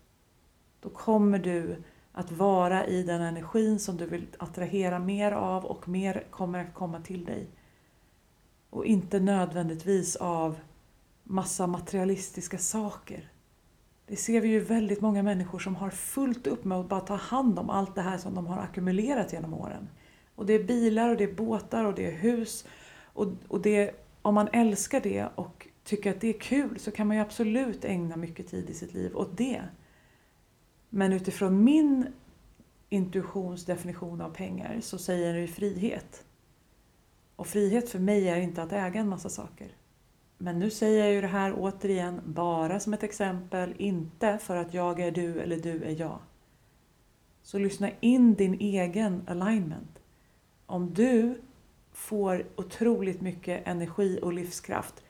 Då 0.83 0.89
kommer 0.89 1.39
du 1.39 1.75
att 2.11 2.31
vara 2.31 2.87
i 2.87 3.03
den 3.03 3.21
energin 3.21 3.79
som 3.79 3.97
du 3.97 4.05
vill 4.05 4.27
attrahera 4.37 4.99
mer 4.99 5.31
av 5.31 5.65
och 5.65 5.87
mer 5.87 6.23
kommer 6.29 6.59
att 6.59 6.73
komma 6.73 7.01
till 7.01 7.25
dig. 7.25 7.47
Och 8.69 8.85
inte 8.85 9.19
nödvändigtvis 9.19 10.15
av 10.15 10.59
massa 11.23 11.67
materialistiska 11.67 12.57
saker. 12.57 13.31
Det 14.07 14.15
ser 14.15 14.41
vi 14.41 14.47
ju 14.47 14.59
väldigt 14.59 15.01
många 15.01 15.23
människor 15.23 15.59
som 15.59 15.75
har 15.75 15.89
fullt 15.89 16.47
upp 16.47 16.65
med 16.65 16.77
att 16.77 16.89
bara 16.89 16.99
ta 16.99 17.15
hand 17.15 17.59
om 17.59 17.69
allt 17.69 17.95
det 17.95 18.01
här 18.01 18.17
som 18.17 18.35
de 18.35 18.47
har 18.47 18.57
ackumulerat 18.57 19.33
genom 19.33 19.53
åren. 19.53 19.89
Och 20.35 20.45
det 20.45 20.53
är 20.53 20.63
bilar 20.63 21.09
och 21.09 21.17
det 21.17 21.23
är 21.23 21.33
båtar 21.33 21.85
och 21.85 21.95
det 21.95 22.05
är 22.05 22.11
hus. 22.11 22.65
Och, 23.01 23.27
och 23.47 23.61
det, 23.61 23.91
om 24.21 24.35
man 24.35 24.47
älskar 24.53 25.01
det 25.01 25.27
och 25.35 25.67
tycker 25.83 26.11
att 26.11 26.21
det 26.21 26.27
är 26.27 26.39
kul 26.39 26.79
så 26.79 26.91
kan 26.91 27.07
man 27.07 27.17
ju 27.17 27.23
absolut 27.23 27.85
ägna 27.85 28.15
mycket 28.15 28.47
tid 28.47 28.69
i 28.69 28.73
sitt 28.73 28.93
liv 28.93 29.17
åt 29.17 29.37
det. 29.37 29.61
Men 30.95 31.13
utifrån 31.13 31.63
min 31.63 32.07
intuitionsdefinition 32.89 34.21
av 34.21 34.29
pengar 34.29 34.79
så 34.81 34.97
säger 34.97 35.33
det 35.33 35.39
ju 35.39 35.47
frihet. 35.47 36.25
Och 37.35 37.47
frihet 37.47 37.89
för 37.89 37.99
mig 37.99 38.29
är 38.29 38.37
inte 38.37 38.63
att 38.63 38.71
äga 38.71 38.99
en 38.99 39.09
massa 39.09 39.29
saker. 39.29 39.75
Men 40.37 40.59
nu 40.59 40.69
säger 40.69 41.03
jag 41.03 41.13
ju 41.13 41.21
det 41.21 41.27
här 41.27 41.53
återigen 41.57 42.21
bara 42.25 42.79
som 42.79 42.93
ett 42.93 43.03
exempel, 43.03 43.73
inte 43.77 44.37
för 44.37 44.55
att 44.55 44.73
jag 44.73 44.99
är 44.99 45.11
du 45.11 45.39
eller 45.39 45.57
du 45.57 45.83
är 45.83 45.99
jag. 45.99 46.19
Så 47.43 47.57
lyssna 47.57 47.89
in 47.99 48.33
din 48.33 48.53
egen 48.53 49.23
alignment. 49.27 49.99
Om 50.65 50.93
du 50.93 51.41
får 51.91 52.45
otroligt 52.55 53.21
mycket 53.21 53.67
energi 53.67 54.19
och 54.21 54.33
livskraft, 54.33 55.03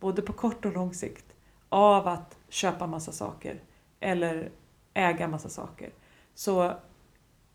både 0.00 0.22
på 0.22 0.32
kort 0.32 0.64
och 0.64 0.72
lång 0.72 0.94
sikt, 0.94 1.26
av 1.68 2.08
att 2.08 2.38
köpa 2.48 2.86
massa 2.86 3.12
saker 3.12 3.62
eller 4.00 4.50
äga 4.96 5.28
massa 5.28 5.48
saker. 5.48 5.90
Så 6.34 6.74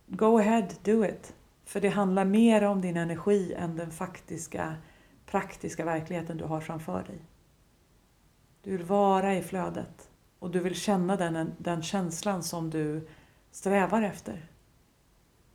go 0.08 0.38
ahead, 0.40 0.68
do 0.84 1.06
it. 1.06 1.36
För 1.66 1.82
det 1.82 1.90
handlar 1.90 2.26
mer 2.26 2.64
om 2.64 2.82
din 2.82 2.98
energi 2.98 3.54
än 3.54 3.76
den 3.76 3.92
faktiska 3.92 4.76
praktiska 5.26 5.86
verkligheten 5.86 6.38
du 6.38 6.44
har 6.44 6.62
framför 6.62 7.04
dig. 7.04 7.20
Du 8.64 8.72
vill 8.72 8.86
vara 8.86 9.36
i 9.36 9.42
flödet 9.42 10.10
och 10.40 10.52
du 10.52 10.60
vill 10.60 10.76
känna 10.76 11.16
den, 11.16 11.54
den 11.58 11.84
känslan 11.84 12.44
som 12.44 12.70
du 12.70 13.08
strävar 13.52 14.02
efter. 14.02 14.50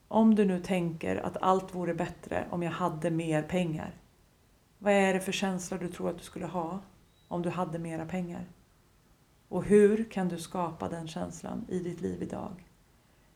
Om 0.08 0.34
du 0.34 0.44
nu 0.44 0.60
tänker 0.60 1.16
att 1.16 1.42
allt 1.42 1.74
vore 1.74 1.94
bättre 1.94 2.46
om 2.50 2.62
jag 2.62 2.70
hade 2.70 3.10
mer 3.10 3.42
pengar. 3.42 3.94
Vad 4.78 4.92
är 4.92 5.14
det 5.14 5.20
för 5.20 5.32
känsla 5.32 5.78
du 5.78 5.88
tror 5.88 6.10
att 6.10 6.18
du 6.18 6.24
skulle 6.24 6.46
ha 6.46 6.80
om 7.28 7.42
du 7.42 7.50
hade 7.50 7.78
mera 7.78 8.06
pengar? 8.06 8.46
Och 9.48 9.64
hur 9.64 10.10
kan 10.10 10.28
du 10.28 10.38
skapa 10.38 10.88
den 10.88 11.08
känslan 11.08 11.66
i 11.68 11.78
ditt 11.78 12.00
liv 12.00 12.22
idag? 12.22 12.66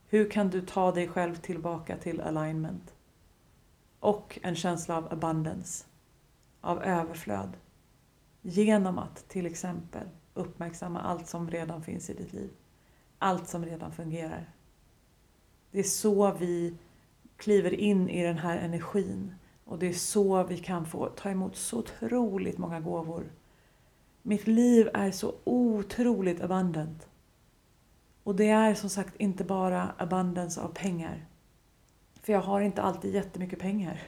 Hur 0.06 0.30
kan 0.30 0.50
du 0.50 0.60
ta 0.60 0.92
dig 0.92 1.08
själv 1.08 1.34
tillbaka 1.34 1.96
till 1.96 2.20
alignment? 2.20 2.94
Och 4.00 4.38
en 4.42 4.54
känsla 4.54 4.96
av 4.96 5.12
abundance 5.12 5.84
av 6.60 6.82
överflöd 6.82 7.56
genom 8.42 8.98
att 8.98 9.28
till 9.28 9.46
exempel 9.46 10.08
uppmärksamma 10.34 11.00
allt 11.00 11.28
som 11.28 11.50
redan 11.50 11.82
finns 11.82 12.10
i 12.10 12.14
ditt 12.14 12.32
liv. 12.32 12.50
Allt 13.18 13.48
som 13.48 13.64
redan 13.64 13.92
fungerar. 13.92 14.50
Det 15.70 15.78
är 15.78 15.82
så 15.82 16.32
vi 16.32 16.76
kliver 17.36 17.74
in 17.74 18.08
i 18.08 18.22
den 18.22 18.38
här 18.38 18.56
energin 18.56 19.34
och 19.64 19.78
det 19.78 19.88
är 19.88 19.92
så 19.92 20.42
vi 20.42 20.58
kan 20.58 20.86
få 20.86 21.08
ta 21.08 21.30
emot 21.30 21.56
så 21.56 21.78
otroligt 21.78 22.58
många 22.58 22.80
gåvor. 22.80 23.24
Mitt 24.22 24.46
liv 24.46 24.88
är 24.94 25.10
så 25.10 25.34
otroligt 25.44 26.40
abundant. 26.40 27.08
Och 28.24 28.34
det 28.34 28.48
är 28.48 28.74
som 28.74 28.90
sagt 28.90 29.16
inte 29.16 29.44
bara 29.44 29.94
abundance 29.98 30.60
av 30.60 30.68
pengar. 30.68 31.26
För 32.22 32.32
jag 32.32 32.40
har 32.40 32.60
inte 32.60 32.82
alltid 32.82 33.14
jättemycket 33.14 33.58
pengar. 33.58 34.02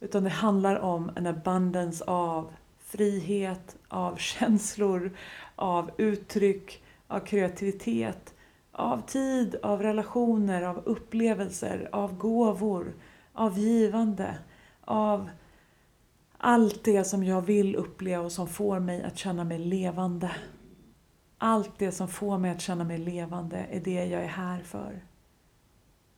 Utan 0.00 0.24
det 0.24 0.30
handlar 0.30 0.78
om 0.78 1.10
en 1.16 1.26
abundance 1.26 2.04
av 2.04 2.52
frihet, 2.78 3.76
av 3.88 4.16
känslor, 4.18 5.16
av 5.56 5.90
uttryck, 5.96 6.82
av 7.06 7.20
kreativitet, 7.20 8.34
av 8.72 9.06
tid, 9.06 9.56
av 9.62 9.82
relationer, 9.82 10.62
av 10.62 10.78
upplevelser, 10.84 11.88
av 11.92 12.18
gåvor, 12.18 12.94
av 13.32 13.58
givande, 13.58 14.38
av 14.84 15.30
allt 16.44 16.84
det 16.84 17.04
som 17.04 17.24
jag 17.24 17.42
vill 17.42 17.76
uppleva 17.76 18.24
och 18.24 18.32
som 18.32 18.48
får 18.48 18.80
mig 18.80 19.02
att 19.02 19.18
känna 19.18 19.44
mig 19.44 19.58
levande. 19.58 20.30
Allt 21.38 21.78
det 21.78 21.92
som 21.92 22.08
får 22.08 22.38
mig 22.38 22.50
att 22.50 22.60
känna 22.60 22.84
mig 22.84 22.98
levande 22.98 23.66
är 23.70 23.80
det 23.80 24.04
jag 24.04 24.22
är 24.22 24.28
här 24.28 24.62
för. 24.62 25.04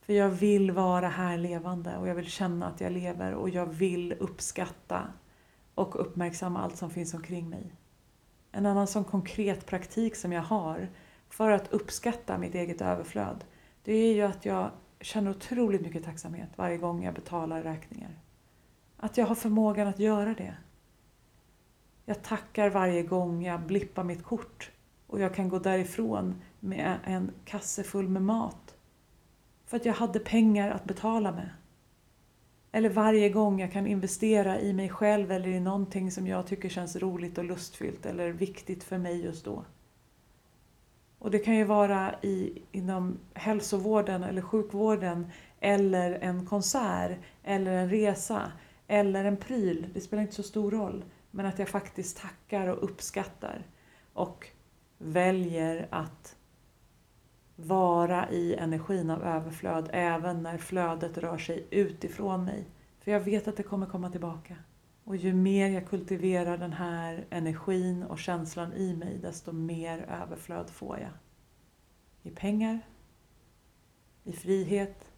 För 0.01 0.13
jag 0.13 0.29
vill 0.29 0.71
vara 0.71 1.09
här 1.09 1.39
levande 1.39 1.97
och 1.97 2.09
jag 2.09 2.15
vill 2.15 2.31
känna 2.31 2.67
att 2.67 2.81
jag 2.81 2.93
lever 2.93 3.35
och 3.35 3.51
jag 3.51 3.67
vill 3.67 4.13
uppskatta 4.13 5.03
och 5.75 6.01
uppmärksamma 6.01 6.63
allt 6.63 6.77
som 6.77 6.91
finns 6.91 7.15
omkring 7.15 7.49
mig. 7.51 7.75
En 8.53 8.67
annan 8.67 8.87
sån 8.87 9.05
konkret 9.05 9.67
praktik 9.67 10.17
som 10.17 10.33
jag 10.33 10.43
har 10.43 10.89
för 11.29 11.51
att 11.51 11.73
uppskatta 11.73 12.39
mitt 12.39 12.55
eget 12.55 12.81
överflöd, 12.81 13.45
det 13.83 13.93
är 13.93 14.15
ju 14.15 14.23
att 14.23 14.45
jag 14.45 14.71
känner 15.01 15.31
otroligt 15.31 15.83
mycket 15.83 16.05
tacksamhet 16.05 16.49
varje 16.57 16.77
gång 16.77 17.05
jag 17.05 17.15
betalar 17.15 17.63
räkningar. 17.63 18.24
Att 18.97 19.17
jag 19.17 19.27
har 19.27 19.35
förmågan 19.35 19.89
att 19.89 19.99
göra 19.99 20.35
det. 20.35 20.55
Jag 22.05 22.23
tackar 22.23 22.71
varje 22.71 23.03
gång 23.03 23.45
jag 23.45 23.61
blippar 23.61 24.05
mitt 24.05 24.25
kort 24.25 24.71
och 25.07 25.21
jag 25.21 25.35
kan 25.35 25.49
gå 25.49 25.59
därifrån 25.59 26.43
med 26.61 26.99
en 27.05 27.31
kasse 27.45 27.83
full 27.83 28.09
med 28.09 28.23
mat 28.23 28.75
för 29.67 29.77
att 29.77 29.85
jag 29.85 29.95
hade 29.95 30.21
pengar 30.21 30.71
att 30.71 30.85
betala 30.85 31.33
med. 31.33 31.51
Eller 32.73 32.89
varje 32.89 33.29
gång 33.29 33.61
jag 33.61 33.73
kan 33.73 33.87
investera 33.87 34.61
i 34.61 34.73
mig 34.73 34.89
själv 34.89 35.33
eller 35.33 35.49
i 35.49 35.61
någonting 35.61 36.11
som 36.11 36.27
jag 36.27 36.47
tycker 36.47 36.69
känns 36.69 36.97
roligt 36.97 37.39
och 37.39 37.45
lustfyllt 37.45 38.07
eller 38.07 38.31
viktigt 38.31 38.85
för 38.85 38.99
mig 38.99 39.25
just 39.25 39.45
då. 39.45 39.65
Och 41.19 41.31
det 41.31 41.39
kan 41.39 41.57
ju 41.57 41.65
vara 41.65 42.15
i, 42.23 42.63
inom 42.73 43.19
hälsovården 43.35 44.23
eller 44.23 44.43
sjukvården 44.43 45.31
eller 45.61 46.13
en 46.13 46.47
konsert 46.47 47.19
eller 47.43 47.73
en 47.73 47.91
resa 47.91 48.53
eller 48.87 49.25
en 49.25 49.37
pryl. 49.37 49.87
Det 49.95 50.01
spelar 50.01 50.23
inte 50.23 50.35
så 50.35 50.43
stor 50.43 50.71
roll. 50.71 51.05
Men 51.31 51.47
att 51.47 51.59
jag 51.59 51.69
faktiskt 51.69 52.17
tackar 52.17 52.67
och 52.67 52.85
uppskattar 52.85 53.67
och 54.13 54.49
väljer 54.99 55.89
att 55.91 56.37
vara 57.57 58.31
i 58.31 58.55
energin 58.55 59.11
av 59.11 59.23
överflöd 59.23 59.91
även 59.93 60.43
när 60.43 60.59
flödet 60.59 61.19
rör 61.19 61.39
sig 61.39 61.67
utifrån 61.71 62.45
mig. 62.45 62.65
För 63.01 63.11
jag 63.11 63.21
vet 63.21 63.49
att 63.49 63.57
det 63.57 63.63
kommer 63.63 63.87
komma 63.87 64.11
tillbaka. 64.11 64.57
Och 65.05 65.17
ju 65.17 65.35
mer 65.35 65.69
jag 65.69 65.89
kultiverar 65.89 66.59
den 66.59 66.73
här 66.73 67.27
energin 67.31 68.03
och 68.03 68.19
känslan 68.19 68.73
i 68.73 68.97
mig, 68.97 69.19
desto 69.19 69.53
mer 69.53 69.99
överflöd 69.99 70.71
får 70.71 70.99
jag. 70.99 71.11
I 72.23 72.31
pengar, 72.31 72.81
i 74.25 74.33
frihet, 74.33 75.13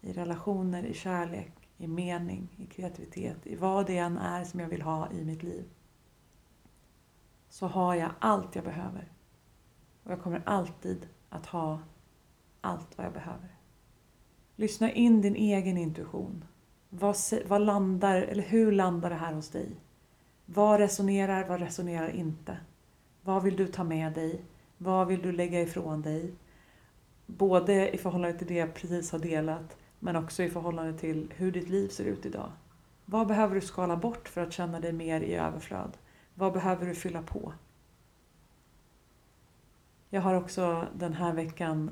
i 0.00 0.12
relationer, 0.12 0.84
i 0.84 0.94
kärlek, 0.94 1.61
i 1.82 1.88
mening, 1.88 2.48
i 2.56 2.66
kreativitet, 2.66 3.46
i 3.46 3.56
vad 3.56 3.86
det 3.86 3.98
än 3.98 4.18
är 4.18 4.44
som 4.44 4.60
jag 4.60 4.68
vill 4.68 4.82
ha 4.82 5.12
i 5.12 5.24
mitt 5.24 5.42
liv. 5.42 5.64
Så 7.48 7.66
har 7.66 7.94
jag 7.94 8.10
allt 8.18 8.54
jag 8.54 8.64
behöver. 8.64 9.12
Och 10.04 10.12
jag 10.12 10.22
kommer 10.22 10.42
alltid 10.46 11.08
att 11.28 11.46
ha 11.46 11.80
allt 12.60 12.98
vad 12.98 13.06
jag 13.06 13.12
behöver. 13.12 13.56
Lyssna 14.56 14.92
in 14.92 15.20
din 15.20 15.36
egen 15.36 15.78
intuition. 15.78 16.44
Vad, 16.88 17.16
vad 17.46 17.60
landar, 17.60 18.22
eller 18.22 18.42
hur 18.42 18.72
landar 18.72 19.10
det 19.10 19.16
här 19.16 19.34
hos 19.34 19.48
dig? 19.48 19.76
Vad 20.46 20.80
resonerar, 20.80 21.48
vad 21.48 21.60
resonerar 21.60 22.08
inte? 22.08 22.56
Vad 23.22 23.42
vill 23.42 23.56
du 23.56 23.66
ta 23.66 23.84
med 23.84 24.12
dig? 24.12 24.44
Vad 24.78 25.06
vill 25.06 25.22
du 25.22 25.32
lägga 25.32 25.60
ifrån 25.60 26.02
dig? 26.02 26.32
Både 27.26 27.94
i 27.94 27.98
förhållande 27.98 28.38
till 28.38 28.46
det 28.46 28.54
jag 28.54 28.74
precis 28.74 29.12
har 29.12 29.18
delat, 29.18 29.76
men 30.04 30.16
också 30.16 30.42
i 30.42 30.50
förhållande 30.50 30.98
till 30.98 31.32
hur 31.36 31.52
ditt 31.52 31.68
liv 31.68 31.88
ser 31.88 32.04
ut 32.04 32.26
idag. 32.26 32.52
Vad 33.04 33.26
behöver 33.26 33.54
du 33.54 33.60
skala 33.60 33.96
bort 33.96 34.28
för 34.28 34.40
att 34.40 34.52
känna 34.52 34.80
dig 34.80 34.92
mer 34.92 35.20
i 35.20 35.34
överflöd? 35.34 35.96
Vad 36.34 36.52
behöver 36.52 36.86
du 36.86 36.94
fylla 36.94 37.22
på? 37.22 37.52
Jag 40.10 40.20
har 40.20 40.34
också 40.34 40.86
den 40.94 41.12
här 41.12 41.32
veckan 41.32 41.90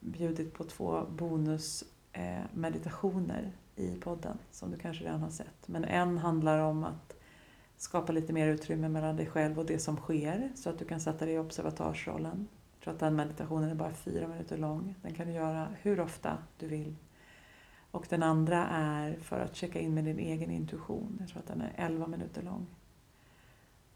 bjudit 0.00 0.54
på 0.54 0.64
två 0.64 1.06
bonusmeditationer 1.10 3.52
eh, 3.76 3.84
i 3.84 4.00
podden 4.00 4.38
som 4.50 4.70
du 4.70 4.78
kanske 4.78 5.04
redan 5.04 5.20
har 5.20 5.30
sett. 5.30 5.68
Men 5.68 5.84
en 5.84 6.18
handlar 6.18 6.58
om 6.58 6.84
att 6.84 7.16
skapa 7.76 8.12
lite 8.12 8.32
mer 8.32 8.48
utrymme 8.48 8.88
mellan 8.88 9.16
dig 9.16 9.26
själv 9.26 9.58
och 9.58 9.66
det 9.66 9.78
som 9.78 9.96
sker 9.96 10.52
så 10.54 10.70
att 10.70 10.78
du 10.78 10.84
kan 10.84 11.00
sätta 11.00 11.24
dig 11.24 11.34
i 11.34 11.38
observatörsrollen. 11.38 12.48
Jag 12.74 12.80
tror 12.84 12.94
att 12.94 13.00
den 13.00 13.16
meditationen 13.16 13.70
är 13.70 13.74
bara 13.74 13.94
fyra 13.94 14.28
minuter 14.28 14.56
lång. 14.56 14.94
Den 15.02 15.14
kan 15.14 15.26
du 15.26 15.32
göra 15.32 15.68
hur 15.82 16.00
ofta 16.00 16.38
du 16.58 16.66
vill. 16.66 16.96
Och 17.94 18.06
den 18.08 18.22
andra 18.22 18.66
är 18.68 19.16
för 19.16 19.40
att 19.40 19.56
checka 19.56 19.80
in 19.80 19.94
med 19.94 20.04
din 20.04 20.18
egen 20.18 20.50
intuition. 20.50 21.16
Jag 21.20 21.28
tror 21.28 21.38
att 21.38 21.46
den 21.46 21.60
är 21.60 21.72
11 21.76 22.06
minuter 22.06 22.42
lång. 22.42 22.66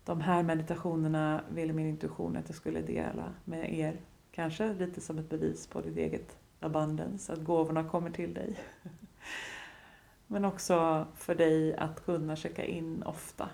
De 0.04 0.20
här 0.20 0.42
meditationerna 0.42 1.44
ville 1.50 1.72
min 1.72 1.86
intuition 1.86 2.36
att 2.36 2.48
jag 2.48 2.56
skulle 2.56 2.80
dela 2.80 3.34
med 3.44 3.74
er. 3.74 4.00
Kanske 4.30 4.74
lite 4.74 5.00
som 5.00 5.18
ett 5.18 5.30
bevis 5.30 5.66
på 5.66 5.80
ditt 5.80 5.96
eget 5.96 6.38
abundance, 6.60 7.32
att 7.32 7.44
gåvorna 7.44 7.84
kommer 7.84 8.10
till 8.10 8.34
dig. 8.34 8.58
Men 10.26 10.44
också 10.44 11.06
för 11.14 11.34
dig 11.34 11.76
att 11.76 12.04
kunna 12.04 12.36
checka 12.36 12.64
in 12.64 13.02
ofta. 13.02 13.48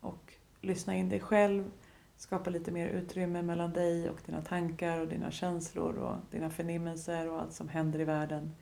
Och 0.00 0.34
lyssna 0.60 0.96
in 0.96 1.08
dig 1.08 1.20
själv, 1.20 1.70
skapa 2.16 2.50
lite 2.50 2.70
mer 2.70 2.88
utrymme 2.88 3.42
mellan 3.42 3.72
dig 3.72 4.10
och 4.10 4.18
dina 4.26 4.42
tankar 4.42 5.00
och 5.00 5.08
dina 5.08 5.30
känslor 5.30 5.94
och 5.94 6.16
dina 6.30 6.50
förnimmelser 6.50 7.30
och 7.30 7.40
allt 7.40 7.52
som 7.52 7.68
händer 7.68 8.00
i 8.00 8.04
världen. 8.04 8.52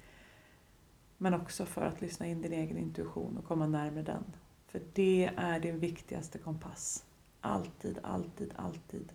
Men 1.23 1.35
också 1.35 1.67
för 1.67 1.83
att 1.83 2.01
lyssna 2.01 2.27
in 2.27 2.43
din 2.43 2.53
egen 2.53 2.79
intuition 2.79 3.39
och 3.39 3.45
komma 3.45 3.67
närmare 3.67 4.03
den. 4.03 4.25
För 4.67 4.83
det 4.93 5.31
är 5.37 5.61
din 5.61 5.79
viktigaste 5.79 6.39
kompass. 6.39 7.05
Alltid, 7.41 7.99
alltid, 8.03 8.53
alltid. 8.57 9.13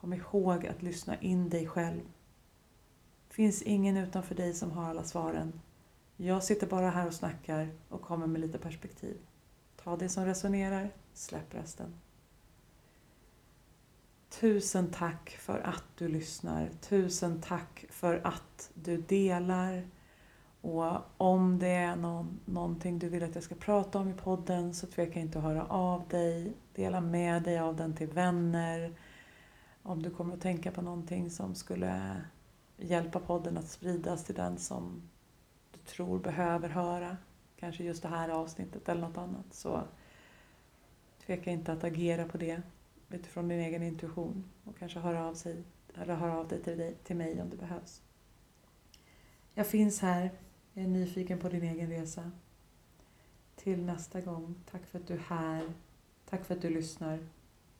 Kom 0.00 0.12
ihåg 0.12 0.66
att 0.66 0.82
lyssna 0.82 1.20
in 1.20 1.48
dig 1.48 1.66
själv. 1.66 2.00
Det 3.28 3.34
finns 3.34 3.62
ingen 3.62 3.96
utanför 3.96 4.34
dig 4.34 4.54
som 4.54 4.70
har 4.70 4.84
alla 4.84 5.04
svaren. 5.04 5.60
Jag 6.16 6.44
sitter 6.44 6.66
bara 6.66 6.90
här 6.90 7.06
och 7.06 7.14
snackar 7.14 7.68
och 7.88 8.02
kommer 8.02 8.26
med 8.26 8.40
lite 8.40 8.58
perspektiv. 8.58 9.16
Ta 9.76 9.96
det 9.96 10.08
som 10.08 10.24
resonerar, 10.24 10.90
släpp 11.12 11.54
resten. 11.54 11.94
Tusen 14.28 14.90
tack 14.90 15.30
för 15.30 15.58
att 15.58 15.84
du 15.98 16.08
lyssnar. 16.08 16.70
Tusen 16.80 17.40
tack 17.40 17.84
för 17.90 18.20
att 18.24 18.70
du 18.74 18.96
delar 18.96 19.84
och 20.60 20.96
om 21.16 21.58
det 21.58 21.68
är 21.68 21.96
någon, 21.96 22.40
någonting 22.44 22.98
du 22.98 23.08
vill 23.08 23.22
att 23.22 23.34
jag 23.34 23.44
ska 23.44 23.54
prata 23.54 23.98
om 23.98 24.08
i 24.08 24.14
podden 24.14 24.74
så 24.74 24.86
tveka 24.86 25.20
inte 25.20 25.38
att 25.38 25.44
höra 25.44 25.66
av 25.66 26.08
dig. 26.08 26.52
Dela 26.74 27.00
med 27.00 27.42
dig 27.42 27.58
av 27.58 27.76
den 27.76 27.96
till 27.96 28.08
vänner. 28.08 28.92
Om 29.82 30.02
du 30.02 30.10
kommer 30.10 30.34
att 30.34 30.40
tänka 30.40 30.70
på 30.70 30.82
någonting 30.82 31.30
som 31.30 31.54
skulle 31.54 32.20
hjälpa 32.76 33.20
podden 33.20 33.58
att 33.58 33.68
spridas 33.68 34.24
till 34.24 34.34
den 34.34 34.58
som 34.58 35.02
du 35.72 35.78
tror 35.78 36.18
behöver 36.18 36.68
höra. 36.68 37.16
Kanske 37.56 37.84
just 37.84 38.02
det 38.02 38.08
här 38.08 38.28
avsnittet 38.28 38.88
eller 38.88 39.00
något 39.00 39.18
annat. 39.18 39.46
Så 39.50 39.82
tveka 41.26 41.50
inte 41.50 41.72
att 41.72 41.84
agera 41.84 42.28
på 42.28 42.38
det 42.38 42.62
utifrån 43.10 43.48
din 43.48 43.60
egen 43.60 43.82
intuition 43.82 44.44
och 44.64 44.78
kanske 44.78 44.98
höra 44.98 45.26
av, 45.26 45.34
sig, 45.34 45.64
eller 45.94 46.14
höra 46.14 46.38
av 46.38 46.48
dig 46.48 46.62
till, 46.62 46.78
dig 46.78 46.94
till 47.04 47.16
mig 47.16 47.42
om 47.42 47.50
det 47.50 47.56
behövs. 47.56 48.02
Jag 49.54 49.66
finns 49.66 50.00
här 50.00 50.30
jag 50.78 50.86
är 50.86 50.90
nyfiken 50.90 51.38
på 51.38 51.48
din 51.48 51.62
egen 51.62 51.90
resa. 51.90 52.30
Till 53.56 53.84
nästa 53.84 54.20
gång, 54.20 54.54
tack 54.70 54.80
för 54.90 54.98
att 54.98 55.06
du 55.06 55.14
är 55.14 55.22
här. 55.28 55.62
Tack 56.30 56.44
för 56.44 56.54
att 56.54 56.62
du 56.62 56.70
lyssnar. 56.70 57.18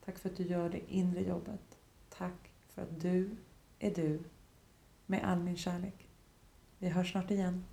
Tack 0.05 0.19
för 0.19 0.29
att 0.29 0.37
du 0.37 0.43
gör 0.43 0.69
det 0.69 0.93
inre 0.93 1.21
jobbet. 1.21 1.77
Tack 2.17 2.51
för 2.69 2.81
att 2.81 3.01
du 3.01 3.29
är 3.79 3.91
du. 3.95 4.19
Med 5.05 5.23
all 5.23 5.39
min 5.39 5.57
kärlek. 5.57 6.07
Vi 6.79 6.89
hörs 6.89 7.11
snart 7.11 7.31
igen. 7.31 7.63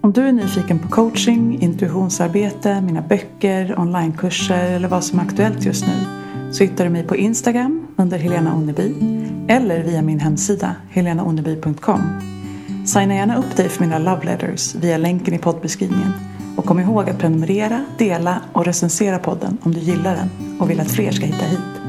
Om 0.00 0.12
du 0.12 0.22
är 0.22 0.32
nyfiken 0.32 0.78
på 0.78 0.88
coaching, 0.88 1.62
intuitionsarbete, 1.62 2.80
mina 2.80 3.02
böcker, 3.02 3.78
onlinekurser 3.78 4.70
eller 4.70 4.88
vad 4.88 5.04
som 5.04 5.18
är 5.18 5.22
aktuellt 5.22 5.64
just 5.64 5.86
nu 5.86 6.20
så 6.52 6.64
hittar 6.64 6.84
du 6.84 6.90
mig 6.90 7.06
på 7.06 7.16
Instagram 7.16 7.86
under 7.96 8.18
Helena 8.18 8.56
Onneby 8.56 9.19
eller 9.50 9.82
via 9.82 10.02
min 10.02 10.20
hemsida 10.20 10.74
helenaonneby.com. 10.90 12.00
Signa 12.86 13.14
gärna 13.14 13.36
upp 13.36 13.56
dig 13.56 13.68
för 13.68 13.84
mina 13.84 13.98
love 13.98 14.24
letters 14.24 14.74
via 14.74 14.98
länken 14.98 15.34
i 15.34 15.38
poddbeskrivningen. 15.38 16.12
Och 16.56 16.64
kom 16.64 16.80
ihåg 16.80 17.10
att 17.10 17.18
prenumerera, 17.18 17.84
dela 17.98 18.40
och 18.52 18.64
recensera 18.64 19.18
podden 19.18 19.58
om 19.62 19.72
du 19.74 19.80
gillar 19.80 20.16
den 20.16 20.58
och 20.60 20.70
vill 20.70 20.80
att 20.80 20.90
fler 20.90 21.10
ska 21.10 21.26
hitta 21.26 21.44
hit. 21.44 21.79